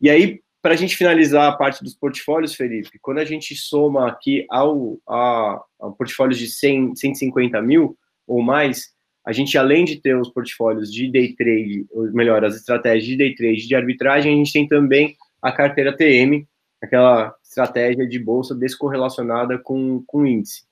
E 0.00 0.08
aí, 0.08 0.40
para 0.62 0.74
a 0.74 0.76
gente 0.76 0.96
finalizar 0.96 1.52
a 1.52 1.56
parte 1.56 1.82
dos 1.82 1.96
portfólios, 1.96 2.54
Felipe, 2.54 2.96
quando 3.02 3.18
a 3.18 3.24
gente 3.24 3.56
soma 3.56 4.08
aqui 4.08 4.46
ao, 4.48 4.98
a, 5.08 5.60
a 5.80 5.90
portfólios 5.90 6.38
de 6.38 6.46
100, 6.46 6.94
150 6.94 7.60
mil 7.60 7.98
ou 8.24 8.40
mais, 8.40 8.92
a 9.28 9.32
gente, 9.32 9.58
além 9.58 9.84
de 9.84 10.00
ter 10.00 10.16
os 10.16 10.30
portfólios 10.30 10.90
de 10.90 11.12
day 11.12 11.36
trade, 11.36 11.86
ou 11.90 12.10
melhor, 12.12 12.42
as 12.46 12.56
estratégias 12.56 13.04
de 13.04 13.14
day 13.14 13.34
trade 13.34 13.68
de 13.68 13.74
arbitragem, 13.74 14.32
a 14.32 14.36
gente 14.36 14.54
tem 14.54 14.66
também 14.66 15.18
a 15.42 15.52
carteira 15.52 15.94
TM, 15.94 16.48
aquela 16.80 17.36
estratégia 17.42 18.08
de 18.08 18.18
bolsa 18.18 18.54
descorrelacionada 18.54 19.58
com, 19.58 20.02
com 20.06 20.24
índice. 20.24 20.62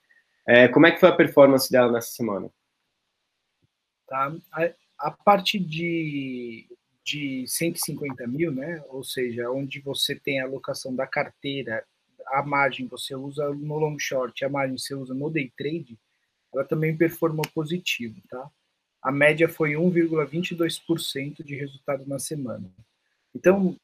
É, 0.48 0.68
como 0.68 0.86
é 0.86 0.90
que 0.90 0.98
foi 0.98 1.10
a 1.10 1.14
performance 1.14 1.70
dela 1.70 1.92
nessa 1.92 2.08
semana? 2.12 2.48
Tá. 4.08 4.34
A, 4.54 4.70
a 5.00 5.10
parte 5.10 5.58
de 5.58 6.66
de 7.04 7.44
150 7.46 8.26
mil, 8.26 8.50
né? 8.50 8.82
Ou 8.88 9.04
seja, 9.04 9.50
onde 9.50 9.80
você 9.80 10.16
tem 10.16 10.40
a 10.40 10.44
alocação 10.44 10.96
da 10.96 11.06
carteira, 11.06 11.84
a 12.28 12.42
margem 12.42 12.88
você 12.88 13.14
usa 13.14 13.48
no 13.50 13.78
long 13.78 13.98
short, 13.98 14.42
a 14.42 14.48
margem 14.48 14.78
você 14.78 14.94
usa 14.94 15.12
no 15.12 15.30
day 15.30 15.52
trade, 15.56 15.96
ela 16.52 16.64
também 16.64 16.96
performou 16.96 17.44
positivo, 17.54 18.20
tá? 18.28 18.50
A 19.02 19.12
média 19.12 19.48
foi 19.48 19.72
1,22% 19.72 21.44
de 21.44 21.54
resultado 21.54 22.04
na 22.06 22.18
semana. 22.18 22.70
Então, 23.34 23.76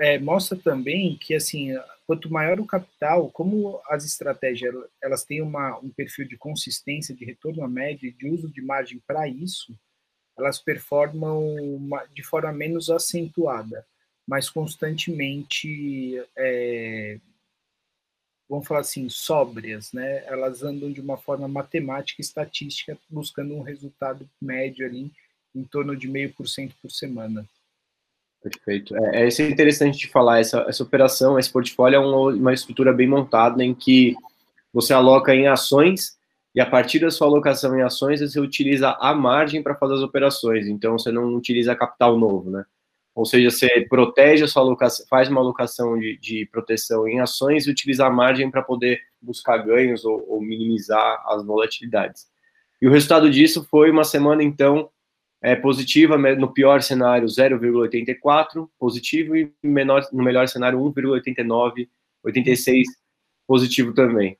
é, 0.00 0.18
mostra 0.18 0.56
também 0.56 1.16
que, 1.16 1.34
assim, 1.34 1.76
quanto 2.06 2.32
maior 2.32 2.58
o 2.58 2.66
capital, 2.66 3.30
como 3.30 3.80
as 3.88 4.04
estratégias 4.04 4.74
elas 5.02 5.24
têm 5.24 5.40
uma, 5.42 5.78
um 5.78 5.90
perfil 5.90 6.26
de 6.26 6.36
consistência, 6.36 7.14
de 7.14 7.24
retorno 7.24 7.62
à 7.62 7.68
média, 7.68 8.12
de 8.12 8.28
uso 8.28 8.50
de 8.50 8.62
margem 8.62 9.00
para 9.06 9.28
isso, 9.28 9.78
elas 10.36 10.58
performam 10.58 11.56
de 12.14 12.22
forma 12.22 12.52
menos 12.52 12.90
acentuada, 12.90 13.86
mas 14.26 14.48
constantemente, 14.48 16.22
é, 16.36 17.18
vamos 18.52 18.68
falar 18.68 18.80
assim, 18.80 19.08
sóbrias, 19.08 19.94
né? 19.94 20.24
Elas 20.26 20.62
andam 20.62 20.92
de 20.92 21.00
uma 21.00 21.16
forma 21.16 21.48
matemática 21.48 22.20
e 22.20 22.24
estatística, 22.24 22.98
buscando 23.08 23.54
um 23.54 23.62
resultado 23.62 24.28
médio 24.38 24.84
ali 24.84 25.10
em 25.54 25.64
torno 25.64 25.96
de 25.96 26.06
meio 26.06 26.30
por 26.34 26.46
cento 26.46 26.74
por 26.82 26.90
semana. 26.90 27.46
Perfeito. 28.42 28.94
É, 28.94 29.22
é, 29.22 29.28
isso 29.28 29.40
é 29.40 29.48
interessante 29.48 29.96
de 29.96 30.08
falar. 30.08 30.40
Essa, 30.40 30.66
essa 30.68 30.82
operação, 30.82 31.38
esse 31.38 31.50
portfólio 31.50 31.96
é 31.96 31.98
uma, 31.98 32.30
uma 32.34 32.52
estrutura 32.52 32.92
bem 32.92 33.08
montada 33.08 33.64
em 33.64 33.74
que 33.74 34.14
você 34.70 34.92
aloca 34.92 35.34
em 35.34 35.46
ações 35.46 36.18
e 36.54 36.60
a 36.60 36.66
partir 36.66 36.98
da 36.98 37.10
sua 37.10 37.28
alocação 37.28 37.74
em 37.74 37.80
ações, 37.80 38.20
você 38.20 38.38
utiliza 38.38 38.90
a 39.00 39.14
margem 39.14 39.62
para 39.62 39.76
fazer 39.76 39.94
as 39.94 40.02
operações, 40.02 40.66
então 40.66 40.98
você 40.98 41.10
não 41.10 41.34
utiliza 41.34 41.74
capital 41.74 42.18
novo, 42.18 42.50
né? 42.50 42.66
Ou 43.14 43.26
seja, 43.26 43.50
você 43.50 43.86
protege 43.88 44.44
a 44.44 44.48
sua 44.48 44.62
alocação, 44.62 45.06
faz 45.08 45.28
uma 45.28 45.40
alocação 45.40 45.98
de, 45.98 46.16
de 46.18 46.46
proteção 46.46 47.06
em 47.06 47.20
ações 47.20 47.66
e 47.66 47.70
utiliza 47.70 48.06
a 48.06 48.10
margem 48.10 48.50
para 48.50 48.62
poder 48.62 49.00
buscar 49.20 49.58
ganhos 49.58 50.04
ou, 50.04 50.24
ou, 50.28 50.40
minimizar 50.40 51.22
as 51.26 51.44
volatilidades. 51.44 52.26
E 52.80 52.88
o 52.88 52.90
resultado 52.90 53.30
disso 53.30 53.64
foi 53.70 53.90
uma 53.90 54.02
semana, 54.02 54.42
então, 54.42 54.90
é, 55.42 55.54
positiva, 55.54 56.16
no 56.16 56.52
pior 56.52 56.80
cenário 56.82 57.26
0,84 57.28 58.68
positivo 58.78 59.36
e 59.36 59.52
menor, 59.62 60.02
no 60.12 60.24
melhor 60.24 60.48
cenário 60.48 60.78
1,89, 60.78 61.88
86 62.24 62.88
positivo 63.46 63.92
também. 63.92 64.38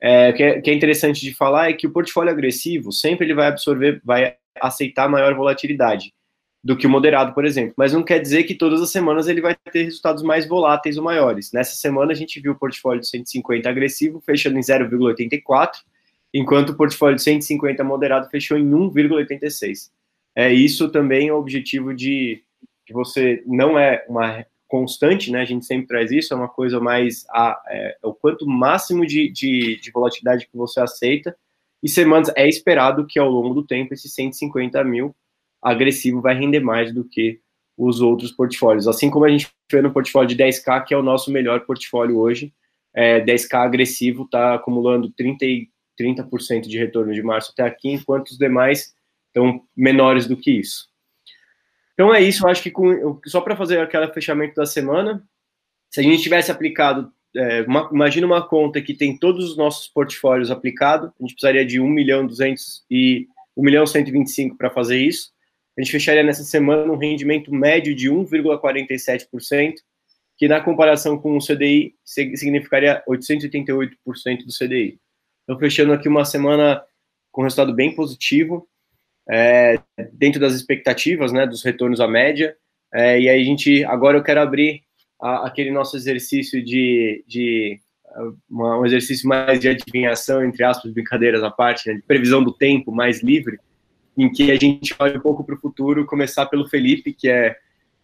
É, 0.00 0.32
que, 0.32 0.42
é, 0.42 0.60
que 0.60 0.70
é 0.70 0.74
interessante 0.74 1.20
de 1.20 1.34
falar 1.34 1.70
é 1.70 1.72
que 1.74 1.86
o 1.86 1.92
portfólio 1.92 2.32
agressivo 2.32 2.92
sempre 2.92 3.26
ele 3.26 3.34
vai 3.34 3.48
absorver, 3.48 4.00
vai 4.04 4.36
aceitar 4.60 5.08
maior 5.08 5.34
volatilidade 5.34 6.15
do 6.66 6.76
que 6.76 6.84
o 6.84 6.90
moderado, 6.90 7.32
por 7.32 7.44
exemplo. 7.44 7.74
Mas 7.76 7.92
não 7.92 8.02
quer 8.02 8.18
dizer 8.18 8.42
que 8.42 8.52
todas 8.52 8.82
as 8.82 8.90
semanas 8.90 9.28
ele 9.28 9.40
vai 9.40 9.54
ter 9.54 9.84
resultados 9.84 10.20
mais 10.24 10.48
voláteis 10.48 10.98
ou 10.98 11.04
maiores. 11.04 11.52
Nessa 11.52 11.76
semana 11.76 12.10
a 12.10 12.14
gente 12.14 12.40
viu 12.40 12.52
o 12.52 12.58
portfólio 12.58 13.00
de 13.00 13.08
150 13.08 13.70
agressivo 13.70 14.20
fechando 14.20 14.58
em 14.58 14.62
0,84, 14.62 15.74
enquanto 16.34 16.70
o 16.70 16.76
portfólio 16.76 17.14
de 17.14 17.22
150 17.22 17.84
moderado 17.84 18.28
fechou 18.30 18.58
em 18.58 18.68
1,86. 18.68 19.92
É 20.34 20.52
isso 20.52 20.88
também 20.88 21.28
é 21.28 21.32
o 21.32 21.38
objetivo 21.38 21.94
de 21.94 22.42
que 22.84 22.92
você 22.92 23.44
não 23.46 23.78
é 23.78 24.04
uma 24.08 24.44
constante, 24.66 25.30
né? 25.30 25.42
A 25.42 25.44
gente 25.44 25.64
sempre 25.64 25.86
traz 25.86 26.10
isso, 26.10 26.34
é 26.34 26.36
uma 26.36 26.48
coisa 26.48 26.80
mais 26.80 27.24
a, 27.30 27.62
é, 27.68 27.96
o 28.02 28.12
quanto 28.12 28.44
máximo 28.44 29.06
de, 29.06 29.30
de, 29.30 29.80
de, 29.80 29.90
volatilidade 29.92 30.48
que 30.48 30.56
você 30.56 30.80
aceita. 30.80 31.36
E 31.80 31.88
semanas 31.88 32.32
é 32.34 32.48
esperado 32.48 33.06
que 33.06 33.20
ao 33.20 33.30
longo 33.30 33.54
do 33.54 33.64
tempo 33.64 33.94
esse 33.94 34.08
150 34.08 34.82
mil 34.82 35.14
agressivo 35.62 36.20
vai 36.20 36.34
render 36.34 36.60
mais 36.60 36.92
do 36.92 37.04
que 37.04 37.40
os 37.76 38.00
outros 38.00 38.30
portfólios. 38.32 38.88
Assim 38.88 39.10
como 39.10 39.24
a 39.24 39.28
gente 39.28 39.48
vê 39.70 39.82
no 39.82 39.92
portfólio 39.92 40.28
de 40.28 40.42
10K, 40.42 40.84
que 40.84 40.94
é 40.94 40.96
o 40.96 41.02
nosso 41.02 41.30
melhor 41.30 41.60
portfólio 41.60 42.18
hoje, 42.18 42.52
é, 42.94 43.20
10K 43.20 43.54
agressivo 43.54 44.24
está 44.24 44.54
acumulando 44.54 45.10
30, 45.10 45.44
30% 46.00 46.62
de 46.62 46.78
retorno 46.78 47.12
de 47.12 47.22
março 47.22 47.52
até 47.52 47.62
aqui, 47.62 47.90
enquanto 47.90 48.28
os 48.28 48.38
demais 48.38 48.94
estão 49.28 49.62
menores 49.76 50.26
do 50.26 50.36
que 50.36 50.50
isso. 50.50 50.88
Então 51.92 52.14
é 52.14 52.20
isso, 52.20 52.44
eu 52.44 52.50
acho 52.50 52.62
que 52.62 52.70
com, 52.70 53.20
só 53.26 53.40
para 53.40 53.56
fazer 53.56 53.80
aquele 53.80 54.08
fechamento 54.08 54.54
da 54.54 54.66
semana, 54.66 55.22
se 55.90 56.00
a 56.00 56.02
gente 56.02 56.22
tivesse 56.22 56.50
aplicado, 56.50 57.10
é, 57.34 57.62
uma, 57.62 57.88
imagina 57.92 58.26
uma 58.26 58.46
conta 58.46 58.80
que 58.80 58.94
tem 58.94 59.16
todos 59.16 59.50
os 59.50 59.56
nossos 59.56 59.88
portfólios 59.88 60.50
aplicados, 60.50 61.08
a 61.08 61.22
gente 61.22 61.32
precisaria 61.32 61.64
de 61.64 61.80
1 61.80 61.88
milhão 61.88 62.26
200 62.26 62.84
e 62.90 63.26
1 63.56 63.62
milhão 63.62 63.86
125 63.86 64.56
para 64.56 64.70
fazer 64.70 64.98
isso. 64.98 65.32
A 65.76 65.82
gente 65.82 65.92
fecharia 65.92 66.22
nessa 66.22 66.42
semana 66.42 66.90
um 66.90 66.96
rendimento 66.96 67.52
médio 67.52 67.94
de 67.94 68.10
1,47%, 68.10 69.74
que 70.38 70.48
na 70.48 70.60
comparação 70.60 71.18
com 71.18 71.36
o 71.36 71.40
CDI 71.40 71.94
significaria 72.04 73.02
888% 73.08 73.90
do 74.44 74.52
CDI. 74.52 74.98
Então, 75.44 75.58
fechando 75.58 75.92
aqui 75.92 76.08
uma 76.08 76.24
semana 76.24 76.82
com 77.30 77.42
resultado 77.42 77.74
bem 77.74 77.94
positivo, 77.94 78.66
é, 79.28 79.78
dentro 80.12 80.40
das 80.40 80.54
expectativas, 80.54 81.32
né, 81.32 81.46
dos 81.46 81.62
retornos 81.62 82.00
à 82.00 82.08
média. 82.08 82.56
É, 82.94 83.20
e 83.20 83.28
aí 83.28 83.40
a 83.40 83.44
gente, 83.44 83.84
agora 83.84 84.16
eu 84.16 84.22
quero 84.22 84.40
abrir 84.40 84.82
a, 85.20 85.46
aquele 85.46 85.70
nosso 85.70 85.96
exercício 85.96 86.64
de, 86.64 87.24
de 87.26 87.80
uma, 88.48 88.80
um 88.80 88.86
exercício 88.86 89.28
mais 89.28 89.58
de 89.58 89.68
adivinhação, 89.68 90.44
entre 90.44 90.64
aspas, 90.64 90.92
brincadeiras 90.92 91.42
à 91.42 91.50
parte, 91.50 91.88
né, 91.88 91.96
de 91.96 92.02
previsão 92.02 92.42
do 92.42 92.52
tempo 92.52 92.92
mais 92.92 93.22
livre, 93.22 93.58
em 94.16 94.30
que 94.30 94.50
a 94.50 94.56
gente 94.56 94.94
olha 94.98 95.18
um 95.18 95.20
pouco 95.20 95.44
para 95.44 95.54
o 95.54 95.58
futuro, 95.58 96.06
começar 96.06 96.46
pelo 96.46 96.68
Felipe, 96.68 97.12
que 97.12 97.28
é, 97.28 97.56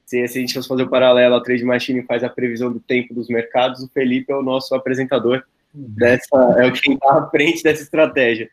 se, 0.05 0.27
se 0.29 0.39
a 0.39 0.41
gente 0.41 0.55
fosse 0.55 0.69
fazer 0.69 0.83
o 0.83 0.87
um 0.87 0.91
paralelo, 0.91 1.35
a 1.35 1.43
Trade 1.43 1.65
Machine 1.65 2.03
faz 2.03 2.23
a 2.23 2.29
previsão 2.29 2.73
do 2.73 2.81
tempo 2.81 3.15
dos 3.15 3.29
mercados, 3.29 3.83
o 3.83 3.89
Felipe 3.89 4.33
é 4.33 4.37
o 4.37 4.43
nosso 4.43 4.75
apresentador 4.75 5.43
uhum. 5.75 5.87
dessa, 5.89 6.37
é 6.59 6.67
o 6.67 6.73
que 6.73 6.93
está 6.93 7.19
à 7.19 7.31
frente 7.31 7.63
dessa 7.63 7.83
estratégia 7.83 8.51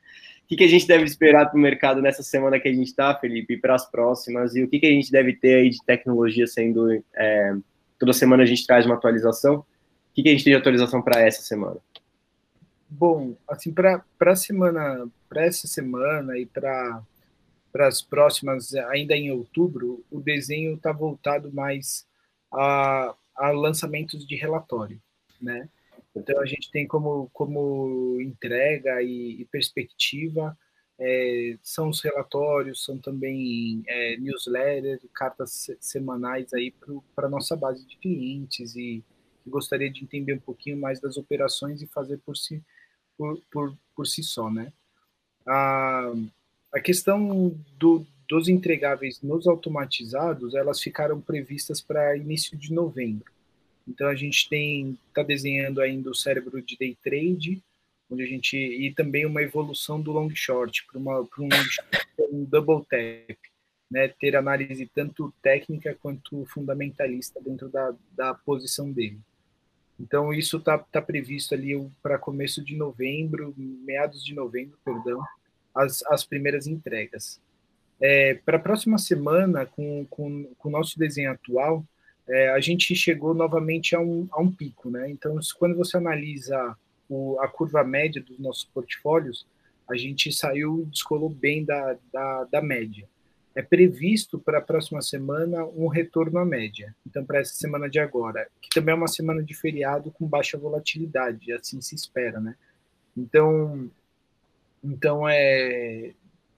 que, 0.49 0.55
que 0.55 0.63
a 0.63 0.67
gente 0.67 0.87
deve 0.87 1.03
esperar 1.03 1.45
para 1.45 1.57
o 1.57 1.61
mercado 1.61 2.01
nessa 2.01 2.23
semana 2.23 2.59
que 2.59 2.67
a 2.67 2.73
gente 2.73 2.87
está, 2.87 3.13
Felipe, 3.15 3.53
e 3.53 3.57
para 3.57 3.75
as 3.75 3.89
próximas? 3.89 4.55
E 4.55 4.63
o 4.63 4.67
que, 4.67 4.79
que 4.79 4.87
a 4.87 4.91
gente 4.91 5.11
deve 5.11 5.33
ter 5.33 5.53
aí 5.53 5.69
de 5.69 5.77
tecnologia 5.85 6.47
sendo. 6.47 6.91
É, 7.15 7.55
toda 7.99 8.11
semana 8.13 8.41
a 8.41 8.45
gente 8.47 8.65
traz 8.65 8.83
uma 8.83 8.95
atualização. 8.95 9.57
O 9.57 9.65
que, 10.11 10.23
que 10.23 10.29
a 10.29 10.31
gente 10.31 10.43
tem 10.43 10.53
de 10.53 10.59
atualização 10.59 11.03
para 11.03 11.21
essa 11.21 11.43
semana? 11.43 11.77
Bom, 12.89 13.35
assim, 13.47 13.71
para 13.71 14.03
a 14.19 14.35
semana, 14.35 15.07
para 15.29 15.45
essa 15.45 15.67
semana 15.67 16.35
e 16.35 16.47
para 16.47 16.99
para 17.71 17.87
as 17.87 18.01
próximas, 18.01 18.73
ainda 18.73 19.15
em 19.15 19.31
outubro, 19.31 20.03
o 20.09 20.19
desenho 20.19 20.75
está 20.75 20.91
voltado 20.91 21.51
mais 21.53 22.07
a, 22.51 23.15
a 23.35 23.51
lançamentos 23.51 24.27
de 24.27 24.35
relatório, 24.35 25.01
né? 25.41 25.69
Então 26.15 26.39
a 26.41 26.45
gente 26.45 26.71
tem 26.71 26.87
como, 26.87 27.29
como 27.31 28.19
entrega 28.19 29.01
e, 29.01 29.41
e 29.41 29.45
perspectiva 29.45 30.57
é, 30.99 31.57
são 31.63 31.89
os 31.89 32.01
relatórios, 32.01 32.83
são 32.83 32.97
também 32.97 33.81
é, 33.87 34.17
newsletters, 34.17 35.01
cartas 35.13 35.69
semanais 35.79 36.53
aí 36.53 36.73
para 37.15 37.27
a 37.27 37.29
nossa 37.29 37.55
base 37.55 37.87
de 37.87 37.95
clientes 37.97 38.75
e 38.75 39.03
gostaria 39.47 39.89
de 39.89 40.03
entender 40.03 40.33
um 40.33 40.39
pouquinho 40.39 40.77
mais 40.77 40.99
das 40.99 41.15
operações 41.15 41.81
e 41.81 41.87
fazer 41.87 42.17
por 42.17 42.35
si, 42.35 42.61
por, 43.17 43.41
por, 43.49 43.77
por 43.95 44.05
si 44.05 44.21
só, 44.21 44.51
né? 44.51 44.73
A, 45.47 46.11
a 46.73 46.79
questão 46.79 47.55
do, 47.77 48.05
dos 48.27 48.47
entregáveis 48.47 49.21
nos 49.21 49.47
automatizados, 49.47 50.53
elas 50.53 50.79
ficaram 50.79 51.19
previstas 51.19 51.81
para 51.81 52.15
início 52.15 52.57
de 52.57 52.71
novembro. 52.71 53.31
Então 53.87 54.07
a 54.07 54.15
gente 54.15 54.47
tem 54.47 54.97
está 55.07 55.23
desenhando 55.23 55.81
ainda 55.81 56.11
o 56.11 56.15
cérebro 56.15 56.61
de 56.61 56.77
day 56.77 56.95
trade, 57.03 57.63
onde 58.09 58.23
a 58.23 58.27
gente 58.27 58.55
e 58.55 58.93
também 58.93 59.25
uma 59.25 59.41
evolução 59.41 59.99
do 59.99 60.11
long 60.11 60.29
short 60.33 60.85
para 60.85 60.99
um, 60.99 61.49
um 62.31 62.45
double 62.45 62.85
tap, 62.87 63.37
né, 63.89 64.07
ter 64.07 64.35
análise 64.35 64.85
tanto 64.93 65.33
técnica 65.41 65.97
quanto 65.99 66.45
fundamentalista 66.45 67.41
dentro 67.41 67.67
da, 67.69 67.95
da 68.11 68.33
posição 68.35 68.91
dele. 68.91 69.19
Então 69.99 70.31
isso 70.31 70.57
está 70.57 70.77
tá 70.77 71.01
previsto 71.01 71.55
ali 71.55 71.73
para 72.01 72.19
começo 72.19 72.63
de 72.63 72.77
novembro, 72.77 73.53
meados 73.57 74.23
de 74.23 74.35
novembro, 74.35 74.77
perdão, 74.85 75.19
as, 75.73 76.03
as 76.07 76.23
primeiras 76.23 76.67
entregas. 76.67 77.39
É, 78.01 78.35
para 78.45 78.57
a 78.57 78.61
próxima 78.61 78.97
semana, 78.97 79.65
com, 79.65 80.05
com, 80.09 80.45
com 80.57 80.69
o 80.69 80.71
nosso 80.71 80.97
desenho 80.97 81.31
atual, 81.31 81.85
é, 82.27 82.49
a 82.49 82.59
gente 82.59 82.95
chegou 82.95 83.33
novamente 83.33 83.95
a 83.95 83.99
um, 83.99 84.27
a 84.31 84.41
um 84.41 84.51
pico, 84.51 84.89
né? 84.89 85.09
Então, 85.09 85.37
quando 85.57 85.75
você 85.75 85.97
analisa 85.97 86.77
o, 87.09 87.39
a 87.39 87.47
curva 87.47 87.83
média 87.83 88.21
dos 88.21 88.37
nossos 88.39 88.63
portfólios, 88.65 89.45
a 89.89 89.97
gente 89.97 90.31
saiu, 90.31 90.87
descolou 90.91 91.29
bem 91.29 91.65
da, 91.65 91.97
da, 92.13 92.43
da 92.45 92.61
média. 92.61 93.09
É 93.55 93.63
previsto 93.63 94.37
para 94.37 94.59
a 94.59 94.61
próxima 94.61 95.01
semana 95.01 95.65
um 95.65 95.87
retorno 95.87 96.37
à 96.37 96.45
média. 96.45 96.95
Então, 97.05 97.25
para 97.25 97.39
essa 97.39 97.55
semana 97.55 97.89
de 97.89 97.99
agora, 97.99 98.47
que 98.61 98.69
também 98.69 98.93
é 98.93 98.95
uma 98.95 99.07
semana 99.07 99.43
de 99.43 99.55
feriado 99.55 100.11
com 100.11 100.27
baixa 100.27 100.57
volatilidade, 100.57 101.51
assim 101.51 101.81
se 101.81 101.95
espera, 101.95 102.39
né? 102.39 102.55
Então, 103.17 103.89
então 104.83 105.27
é, 105.27 106.13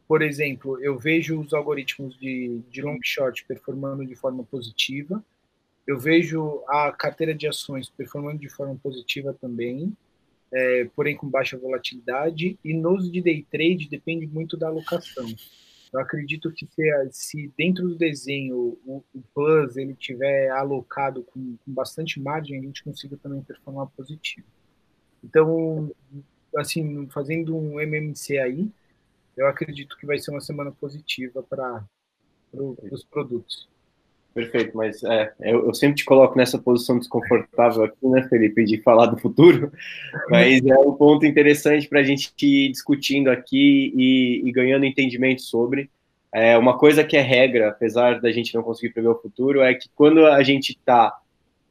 por 0.07 0.21
exemplo, 0.21 0.77
eu 0.84 0.99
vejo 0.99 1.39
os 1.39 1.53
algoritmos 1.53 2.17
de, 2.19 2.62
de 2.69 2.81
long 2.81 2.99
short 3.01 3.45
performando 3.45 4.05
de 4.05 4.15
forma 4.15 4.43
positiva, 4.43 5.23
eu 5.88 5.97
vejo 5.97 6.63
a 6.67 6.91
carteira 6.91 7.34
de 7.34 7.47
ações 7.47 7.89
performando 7.89 8.39
de 8.39 8.49
forma 8.49 8.75
positiva 8.81 9.34
também, 9.39 9.95
é, 10.53 10.86
porém 10.95 11.15
com 11.15 11.29
baixa 11.29 11.57
volatilidade, 11.57 12.60
e 12.63 12.73
nos 12.73 13.10
de 13.10 13.21
day 13.21 13.45
trade 13.49 13.88
depende 13.89 14.27
muito 14.27 14.57
da 14.57 14.67
alocação. 14.67 15.25
Eu 15.93 15.99
acredito 15.99 16.51
que 16.51 16.67
se, 16.67 17.10
se 17.12 17.51
dentro 17.57 17.88
do 17.89 17.95
desenho 17.95 18.77
o, 18.86 19.03
o 19.13 19.21
plus 19.34 19.75
ele 19.75 19.93
tiver 19.93 20.49
alocado 20.49 21.23
com, 21.23 21.55
com, 21.57 21.71
bastante 21.73 22.19
margem, 22.19 22.60
a 22.60 22.62
gente 22.62 22.84
consiga 22.84 23.17
também 23.17 23.41
performar 23.41 23.88
positivo. 23.88 24.47
Então, 25.23 25.91
assim, 26.57 27.07
fazendo 27.09 27.55
um 27.55 27.79
MMC 27.79 28.37
aí, 28.37 28.69
eu 29.35 29.47
acredito 29.47 29.97
que 29.97 30.05
vai 30.05 30.17
ser 30.19 30.31
uma 30.31 30.41
semana 30.41 30.71
positiva 30.71 31.41
para 31.43 31.83
pro, 32.51 32.77
os 32.91 33.03
produtos. 33.03 33.69
Perfeito, 34.33 34.77
mas 34.77 35.03
é, 35.03 35.33
eu, 35.41 35.65
eu, 35.67 35.73
sempre 35.73 35.97
te 35.97 36.05
coloco 36.05 36.37
nessa 36.37 36.57
posição 36.57 36.97
desconfortável 36.97 37.83
aqui, 37.83 38.07
né, 38.07 38.25
Felipe, 38.29 38.63
de 38.63 38.81
falar 38.81 39.07
do 39.07 39.17
futuro, 39.17 39.71
mas 40.29 40.65
é 40.65 40.77
um 40.77 40.93
ponto 40.93 41.25
interessante 41.25 41.87
para 41.89 41.99
a 41.99 42.03
gente 42.03 42.31
ir 42.41 42.71
discutindo 42.71 43.29
aqui 43.29 43.93
e, 43.93 44.41
e, 44.47 44.51
ganhando 44.53 44.85
entendimento 44.85 45.41
sobre. 45.41 45.89
É, 46.33 46.57
uma 46.57 46.77
coisa 46.77 47.03
que 47.03 47.17
é 47.17 47.21
regra, 47.21 47.69
apesar 47.69 48.21
da 48.21 48.31
gente 48.31 48.55
não 48.55 48.63
conseguir 48.63 48.93
prever 48.93 49.09
o 49.09 49.21
futuro, 49.21 49.61
é 49.61 49.73
que 49.73 49.89
quando 49.93 50.25
a 50.25 50.41
gente 50.43 50.79
tá, 50.85 51.13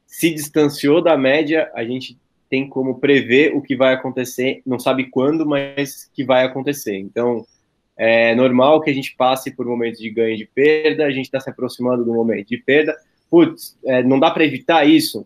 se 0.05 0.31
distanciou 0.31 1.01
da 1.01 1.17
média, 1.17 1.71
a 1.73 1.83
gente 1.83 2.15
tem 2.51 2.67
como 2.67 2.99
prever 2.99 3.55
o 3.55 3.61
que 3.61 3.77
vai 3.77 3.93
acontecer, 3.93 4.61
não 4.65 4.77
sabe 4.77 5.05
quando, 5.05 5.45
mas 5.45 6.11
que 6.13 6.21
vai 6.21 6.43
acontecer. 6.43 6.97
Então, 6.97 7.45
é 7.97 8.35
normal 8.35 8.81
que 8.81 8.89
a 8.89 8.93
gente 8.93 9.15
passe 9.15 9.55
por 9.55 9.65
momentos 9.65 10.01
de 10.01 10.09
ganho 10.09 10.33
e 10.33 10.37
de 10.37 10.45
perda, 10.45 11.05
a 11.05 11.11
gente 11.11 11.25
está 11.25 11.39
se 11.39 11.49
aproximando 11.49 12.03
do 12.03 12.13
momento 12.13 12.49
de 12.49 12.57
perda. 12.57 12.93
Putz, 13.29 13.77
é, 13.85 14.03
não 14.03 14.19
dá 14.19 14.29
para 14.29 14.43
evitar 14.43 14.85
isso? 14.85 15.25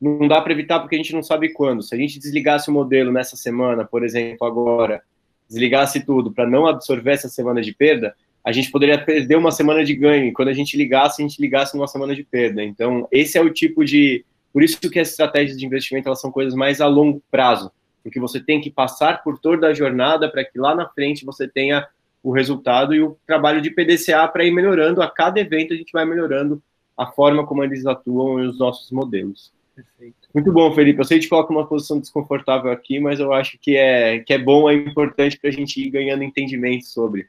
Não 0.00 0.26
dá 0.26 0.40
para 0.40 0.52
evitar 0.52 0.80
porque 0.80 0.96
a 0.96 0.98
gente 0.98 1.12
não 1.12 1.22
sabe 1.22 1.50
quando. 1.50 1.80
Se 1.80 1.94
a 1.94 1.98
gente 1.98 2.18
desligasse 2.18 2.68
o 2.68 2.72
modelo 2.72 3.12
nessa 3.12 3.36
semana, 3.36 3.84
por 3.84 4.04
exemplo, 4.04 4.44
agora, 4.44 5.00
desligasse 5.48 6.04
tudo 6.04 6.32
para 6.32 6.44
não 6.44 6.66
absorver 6.66 7.12
essa 7.12 7.28
semana 7.28 7.62
de 7.62 7.72
perda, 7.72 8.16
a 8.44 8.50
gente 8.50 8.68
poderia 8.68 8.98
perder 8.98 9.36
uma 9.36 9.52
semana 9.52 9.84
de 9.84 9.94
ganho. 9.94 10.26
E 10.26 10.32
quando 10.32 10.48
a 10.48 10.52
gente 10.52 10.76
ligasse, 10.76 11.22
a 11.22 11.26
gente 11.26 11.40
ligasse 11.40 11.76
numa 11.76 11.86
semana 11.86 12.16
de 12.16 12.24
perda. 12.24 12.64
Então, 12.64 13.06
esse 13.12 13.38
é 13.38 13.40
o 13.40 13.52
tipo 13.52 13.84
de. 13.84 14.24
Por 14.54 14.62
isso 14.62 14.78
que 14.78 15.00
as 15.00 15.10
estratégias 15.10 15.58
de 15.58 15.66
investimento 15.66 16.08
elas 16.08 16.20
são 16.20 16.30
coisas 16.30 16.54
mais 16.54 16.80
a 16.80 16.86
longo 16.86 17.20
prazo, 17.28 17.72
porque 18.04 18.20
você 18.20 18.38
tem 18.38 18.60
que 18.60 18.70
passar 18.70 19.24
por 19.24 19.36
toda 19.36 19.66
a 19.66 19.74
jornada 19.74 20.30
para 20.30 20.44
que 20.44 20.56
lá 20.56 20.76
na 20.76 20.88
frente 20.88 21.24
você 21.24 21.48
tenha 21.48 21.84
o 22.22 22.30
resultado 22.30 22.94
e 22.94 23.02
o 23.02 23.18
trabalho 23.26 23.60
de 23.60 23.70
PDCA 23.70 24.28
para 24.28 24.44
ir 24.44 24.52
melhorando. 24.52 25.02
A 25.02 25.10
cada 25.10 25.40
evento 25.40 25.74
a 25.74 25.76
gente 25.76 25.92
vai 25.92 26.04
melhorando 26.04 26.62
a 26.96 27.06
forma 27.06 27.44
como 27.44 27.64
eles 27.64 27.84
atuam 27.84 28.44
e 28.44 28.46
os 28.46 28.56
nossos 28.56 28.92
modelos. 28.92 29.52
Perfeito. 29.74 30.14
Muito 30.32 30.52
bom, 30.52 30.72
Felipe. 30.72 31.00
Eu 31.00 31.04
sei 31.04 31.18
que 31.18 31.28
coloca 31.28 31.52
uma 31.52 31.66
posição 31.66 31.98
desconfortável 31.98 32.70
aqui, 32.70 33.00
mas 33.00 33.18
eu 33.18 33.32
acho 33.32 33.58
que 33.58 33.76
é, 33.76 34.20
que 34.20 34.32
é 34.32 34.38
bom, 34.38 34.70
é 34.70 34.74
importante 34.74 35.36
para 35.36 35.50
a 35.50 35.52
gente 35.52 35.84
ir 35.84 35.90
ganhando 35.90 36.22
entendimento 36.22 36.86
sobre. 36.86 37.26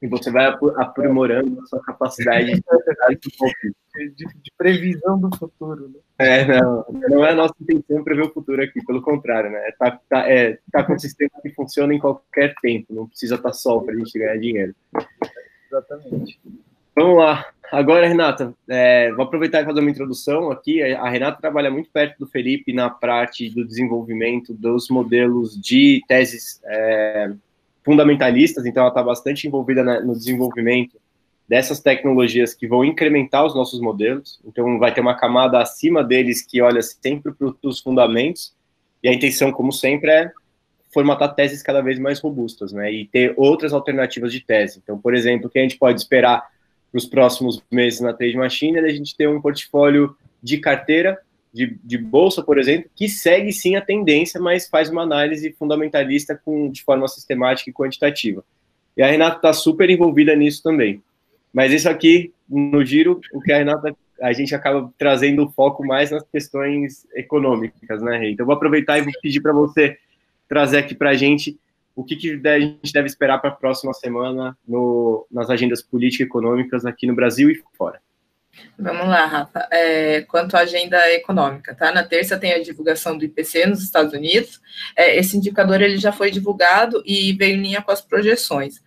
E 0.00 0.06
você 0.06 0.30
vai 0.30 0.46
aprimorando 0.76 1.60
a 1.60 1.66
sua 1.66 1.82
capacidade 1.82 2.52
de, 2.54 4.10
de, 4.10 4.26
de 4.26 4.52
previsão 4.56 5.18
do 5.18 5.34
futuro. 5.36 5.88
Né? 5.88 6.00
É, 6.18 6.60
não, 6.60 6.84
não 7.08 7.24
é 7.24 7.30
a 7.30 7.34
nossa 7.34 7.54
intenção 7.60 8.04
prever 8.04 8.26
o 8.26 8.32
futuro 8.32 8.62
aqui, 8.62 8.84
pelo 8.84 9.00
contrário, 9.00 9.50
né? 9.50 9.70
Tá, 9.78 9.98
tá, 10.08 10.30
é, 10.30 10.58
tá 10.70 10.84
com 10.84 10.94
um 10.94 10.98
sistema 10.98 11.30
que 11.42 11.50
funciona 11.50 11.94
em 11.94 11.98
qualquer 11.98 12.54
tempo, 12.60 12.94
não 12.94 13.06
precisa 13.06 13.36
estar 13.36 13.48
tá 13.48 13.54
sol 13.54 13.82
para 13.82 13.94
a 13.94 13.96
gente 13.96 14.18
ganhar 14.18 14.36
dinheiro. 14.36 14.74
Exatamente. 15.70 16.38
Vamos 16.94 17.18
lá. 17.18 17.46
Agora, 17.70 18.06
Renata, 18.06 18.54
é, 18.68 19.12
vou 19.12 19.24
aproveitar 19.24 19.60
e 19.60 19.64
fazer 19.64 19.80
uma 19.80 19.90
introdução 19.90 20.50
aqui. 20.50 20.82
A 20.82 21.08
Renata 21.08 21.40
trabalha 21.40 21.70
muito 21.70 21.90
perto 21.90 22.18
do 22.18 22.26
Felipe 22.26 22.72
na 22.72 22.88
parte 22.88 23.50
do 23.50 23.66
desenvolvimento 23.66 24.54
dos 24.54 24.88
modelos 24.88 25.60
de 25.60 26.02
teses 26.06 26.60
é, 26.64 27.32
fundamentalistas, 27.86 28.66
então 28.66 28.82
ela 28.82 28.90
está 28.90 29.02
bastante 29.02 29.46
envolvida 29.46 29.84
na, 29.84 30.00
no 30.00 30.12
desenvolvimento 30.12 30.98
dessas 31.48 31.78
tecnologias 31.78 32.52
que 32.52 32.66
vão 32.66 32.84
incrementar 32.84 33.46
os 33.46 33.54
nossos 33.54 33.80
modelos. 33.80 34.40
Então, 34.44 34.78
vai 34.80 34.92
ter 34.92 35.00
uma 35.00 35.14
camada 35.14 35.60
acima 35.60 36.02
deles 36.02 36.44
que 36.44 36.60
olha 36.60 36.82
sempre 36.82 37.32
para 37.32 37.54
os 37.62 37.78
fundamentos. 37.78 38.52
E 39.00 39.08
a 39.08 39.14
intenção, 39.14 39.52
como 39.52 39.72
sempre, 39.72 40.10
é 40.10 40.32
formatar 40.92 41.34
teses 41.36 41.62
cada 41.62 41.80
vez 41.80 42.00
mais 42.00 42.18
robustas, 42.18 42.72
né? 42.72 42.92
E 42.92 43.06
ter 43.06 43.32
outras 43.36 43.72
alternativas 43.72 44.32
de 44.32 44.40
tese. 44.40 44.80
Então, 44.82 44.98
por 44.98 45.14
exemplo, 45.14 45.46
o 45.46 45.50
que 45.50 45.60
a 45.60 45.62
gente 45.62 45.78
pode 45.78 46.00
esperar 46.00 46.44
para 46.90 46.98
os 46.98 47.06
próximos 47.06 47.62
meses 47.70 48.00
na 48.00 48.12
Trade 48.12 48.36
Machine 48.36 48.78
é 48.78 48.80
a 48.80 48.88
gente 48.88 49.16
ter 49.16 49.28
um 49.28 49.40
portfólio 49.40 50.16
de 50.42 50.58
carteira 50.58 51.16
de, 51.56 51.78
de, 51.82 51.96
bolsa, 51.96 52.42
por 52.42 52.58
exemplo, 52.58 52.90
que 52.94 53.08
segue 53.08 53.50
sim 53.50 53.76
a 53.76 53.80
tendência, 53.80 54.38
mas 54.38 54.68
faz 54.68 54.90
uma 54.90 55.02
análise 55.02 55.50
fundamentalista 55.58 56.38
com, 56.44 56.70
de 56.70 56.84
forma 56.84 57.08
sistemática 57.08 57.70
e 57.70 57.72
quantitativa. 57.72 58.44
E 58.94 59.02
a 59.02 59.06
Renata 59.06 59.36
está 59.36 59.52
super 59.54 59.88
envolvida 59.88 60.36
nisso 60.36 60.62
também. 60.62 61.02
Mas 61.52 61.72
isso 61.72 61.88
aqui, 61.88 62.30
no 62.46 62.84
giro, 62.84 63.20
o 63.32 63.40
que 63.40 63.52
a 63.52 63.56
Renata, 63.56 63.96
a 64.20 64.32
gente 64.34 64.54
acaba 64.54 64.92
trazendo 64.98 65.44
o 65.44 65.50
foco 65.50 65.86
mais 65.86 66.10
nas 66.10 66.22
questões 66.30 67.06
econômicas, 67.14 68.02
né, 68.02 68.30
Então, 68.30 68.44
vou 68.44 68.54
aproveitar 68.54 68.98
e 68.98 69.02
vou 69.02 69.12
pedir 69.22 69.40
para 69.40 69.54
você 69.54 69.96
trazer 70.46 70.76
aqui 70.76 70.94
para 70.94 71.10
a 71.10 71.14
gente 71.14 71.58
o 71.94 72.04
que, 72.04 72.16
que, 72.16 72.40
a 72.46 72.60
gente 72.60 72.92
deve 72.92 73.06
esperar 73.06 73.38
para 73.38 73.48
a 73.48 73.54
próxima 73.54 73.94
semana 73.94 74.56
no, 74.68 75.26
nas 75.30 75.48
agendas 75.48 75.82
políticas 75.82 76.26
e 76.26 76.28
econômicas 76.28 76.84
aqui 76.84 77.06
no 77.06 77.14
Brasil 77.14 77.50
e 77.50 77.62
fora. 77.72 77.98
Vamos 78.78 79.08
lá, 79.08 79.24
Rafa. 79.26 79.66
É, 79.70 80.20
quanto 80.22 80.54
à 80.54 80.60
agenda 80.60 80.98
econômica, 81.12 81.74
tá? 81.74 81.92
Na 81.92 82.04
terça 82.04 82.38
tem 82.38 82.52
a 82.52 82.62
divulgação 82.62 83.16
do 83.16 83.24
IPC 83.24 83.66
nos 83.66 83.82
Estados 83.82 84.12
Unidos. 84.12 84.60
É, 84.94 85.18
esse 85.18 85.36
indicador 85.36 85.80
ele 85.80 85.96
já 85.96 86.12
foi 86.12 86.30
divulgado 86.30 87.02
e 87.06 87.32
veio 87.32 87.56
em 87.56 87.62
linha 87.62 87.82
com 87.82 87.90
as 87.90 88.00
projeções. 88.00 88.82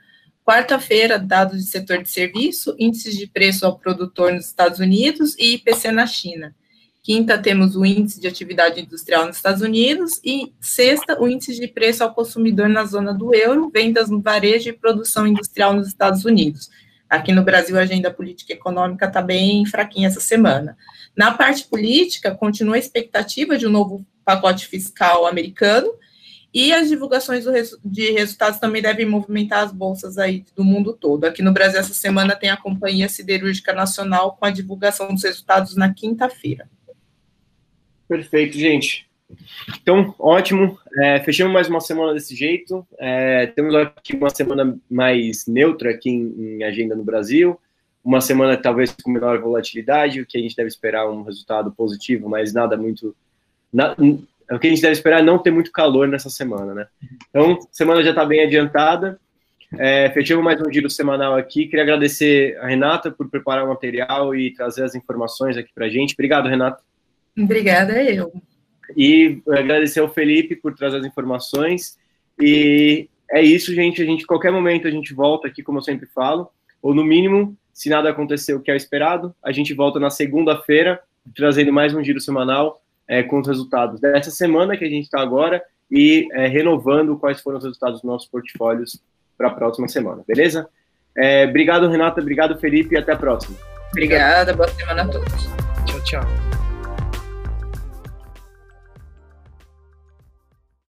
Quarta-feira, 0.46 1.20
dados 1.20 1.64
de 1.64 1.70
setor 1.70 2.02
de 2.02 2.10
serviço, 2.10 2.76
índices 2.80 3.18
de 3.18 3.28
preço 3.28 3.66
ao 3.66 3.78
produtor 3.78 4.34
nos 4.34 4.46
Estados 4.46 4.80
Unidos 4.80 5.36
e 5.38 5.56
IPC 5.56 5.92
na 5.92 6.06
China. 6.06 6.56
Quinta, 7.02 7.38
temos 7.38 7.76
o 7.76 7.86
índice 7.86 8.20
de 8.20 8.28
atividade 8.28 8.80
industrial 8.80 9.26
nos 9.26 9.38
Estados 9.38 9.62
Unidos. 9.62 10.20
E 10.24 10.54
sexta, 10.60 11.20
o 11.20 11.28
índice 11.28 11.60
de 11.60 11.68
preço 11.68 12.04
ao 12.04 12.14
consumidor 12.14 12.70
na 12.70 12.86
zona 12.86 13.14
do 13.14 13.34
euro, 13.34 13.70
vendas 13.74 14.10
no 14.10 14.22
varejo 14.22 14.70
e 14.70 14.74
produção 14.74 15.26
industrial 15.26 15.74
nos 15.74 15.88
Estados 15.88 16.26
Unidos. 16.26 16.70
Aqui 17.10 17.32
no 17.32 17.44
Brasil, 17.44 17.78
a 17.78 17.82
agenda 17.82 18.12
política 18.12 18.54
econômica 18.54 19.08
está 19.08 19.22
bem 19.22 19.66
fraquinha 19.66 20.08
essa 20.08 20.20
semana. 20.20 20.78
Na 21.16 21.34
parte 21.34 21.66
política, 21.66 22.36
continua 22.36 22.76
a 22.76 22.80
expectativa 22.80 23.58
de 23.58 23.66
um 23.66 23.72
novo 23.72 24.06
pacote 24.24 24.68
fiscal 24.68 25.26
americano, 25.26 25.92
e 26.54 26.72
as 26.74 26.90
divulgações 26.90 27.46
de 27.84 28.12
resultados 28.12 28.60
também 28.60 28.82
devem 28.82 29.06
movimentar 29.06 29.64
as 29.64 29.72
bolsas 29.72 30.18
aí 30.18 30.46
do 30.56 30.64
mundo 30.64 30.94
todo. 30.94 31.26
Aqui 31.26 31.42
no 31.42 31.52
Brasil, 31.52 31.80
essa 31.80 31.94
semana 31.94 32.36
tem 32.36 32.50
a 32.50 32.58
Companhia 32.58 33.10
Siderúrgica 33.10 33.74
Nacional 33.74 34.36
com 34.36 34.46
a 34.46 34.52
divulgação 34.52 35.14
dos 35.14 35.24
resultados 35.24 35.76
na 35.76 35.94
quinta-feira. 35.94 36.70
Perfeito, 38.08 38.58
gente. 38.58 39.09
Então, 39.82 40.14
ótimo. 40.18 40.78
É, 40.98 41.20
fechamos 41.20 41.54
mais 41.54 41.68
uma 41.68 41.80
semana 41.80 42.14
desse 42.14 42.36
jeito. 42.36 42.86
É, 42.98 43.48
temos 43.48 43.76
aqui 43.76 44.16
uma 44.16 44.30
semana 44.30 44.78
mais 44.90 45.46
neutra 45.48 45.92
aqui 45.92 46.10
em, 46.10 46.58
em, 46.58 46.64
agenda 46.64 46.96
no 46.96 47.04
Brasil. 47.04 47.60
Uma 48.04 48.22
semana 48.22 48.58
talvez 48.58 48.92
com 48.92 49.12
menor 49.12 49.40
volatilidade, 49.40 50.22
o 50.22 50.26
que 50.26 50.38
a 50.38 50.42
gente 50.42 50.56
deve 50.56 50.70
esperar 50.70 51.10
um 51.10 51.22
resultado 51.22 51.72
positivo, 51.72 52.30
mas 52.30 52.54
nada 52.54 52.76
muito. 52.76 53.16
Na, 53.72 53.96
o 54.52 54.58
que 54.58 54.68
a 54.68 54.70
gente 54.70 54.82
deve 54.82 54.94
esperar 54.94 55.20
é 55.20 55.24
não 55.24 55.38
ter 55.38 55.52
muito 55.52 55.72
calor 55.72 56.08
nessa 56.08 56.30
semana, 56.30 56.74
né? 56.74 56.88
Então, 57.30 57.60
semana 57.72 58.04
já 58.04 58.10
está 58.10 58.26
bem 58.26 58.44
adiantada. 58.44 59.20
É, 59.78 60.10
fechamos 60.10 60.44
mais 60.44 60.60
um 60.60 60.74
giro 60.74 60.90
semanal 60.90 61.36
aqui. 61.36 61.68
Queria 61.68 61.84
agradecer 61.84 62.58
a 62.58 62.68
Renata 62.68 63.12
por 63.12 63.30
preparar 63.30 63.66
o 63.66 63.68
material 63.68 64.34
e 64.34 64.52
trazer 64.54 64.84
as 64.84 64.96
informações 64.96 65.56
aqui 65.56 65.70
para 65.76 65.86
a 65.86 65.90
gente. 65.90 66.14
Obrigado, 66.14 66.50
Renata. 66.50 66.82
Obrigada, 67.38 68.02
eu. 68.02 68.32
E 68.96 69.42
agradecer 69.48 70.00
ao 70.00 70.10
Felipe 70.10 70.56
por 70.56 70.76
trazer 70.76 70.98
as 70.98 71.06
informações. 71.06 71.98
E 72.40 73.10
é 73.32 73.42
isso, 73.42 73.74
gente. 73.74 74.02
A 74.02 74.06
gente, 74.06 74.26
qualquer 74.26 74.52
momento, 74.52 74.88
a 74.88 74.92
gente 74.92 75.14
volta 75.14 75.48
aqui, 75.48 75.62
como 75.64 75.78
eu 75.78 75.84
sempre 75.84 76.08
falo. 76.08 76.50
Ou, 76.82 76.94
no 76.94 77.04
mínimo, 77.04 77.58
se 77.74 77.90
nada 77.90 78.10
acontecer 78.10 78.54
o 78.54 78.62
que 78.62 78.72
é 78.72 78.76
esperado, 78.76 79.34
a 79.44 79.52
gente 79.52 79.74
volta 79.74 80.00
na 80.00 80.10
segunda-feira, 80.10 81.00
trazendo 81.36 81.72
mais 81.72 81.94
um 81.94 82.04
giro 82.04 82.20
semanal 82.20 82.82
é, 83.08 83.24
com 83.24 83.40
os 83.40 83.48
resultados 83.48 84.00
dessa 84.00 84.32
semana 84.32 84.78
que 84.78 84.86
a 84.86 84.90
gente 84.90 85.06
está 85.06 85.22
agora 85.22 85.64
e 85.92 86.28
é, 86.34 86.48
renovando 86.48 87.18
quais 87.18 87.42
foram 87.42 87.58
os 87.58 87.64
resultados 87.64 88.02
dos 88.02 88.10
nossos 88.10 88.30
portfólios 88.30 89.02
para 89.38 89.48
a 89.48 89.52
próxima 89.52 89.88
semana, 89.88 90.24
beleza? 90.28 90.68
É, 91.18 91.46
obrigado, 91.46 91.90
Renata, 91.90 92.22
obrigado, 92.22 92.60
Felipe, 92.60 92.96
e 92.96 92.98
até 92.98 93.14
a 93.14 93.18
próxima. 93.18 93.58
Obrigada, 93.92 94.54
boa 94.54 94.68
semana 94.70 95.04
a 95.04 95.08
todos. 95.08 95.50
Tchau, 95.86 96.04
tchau. 96.04 96.59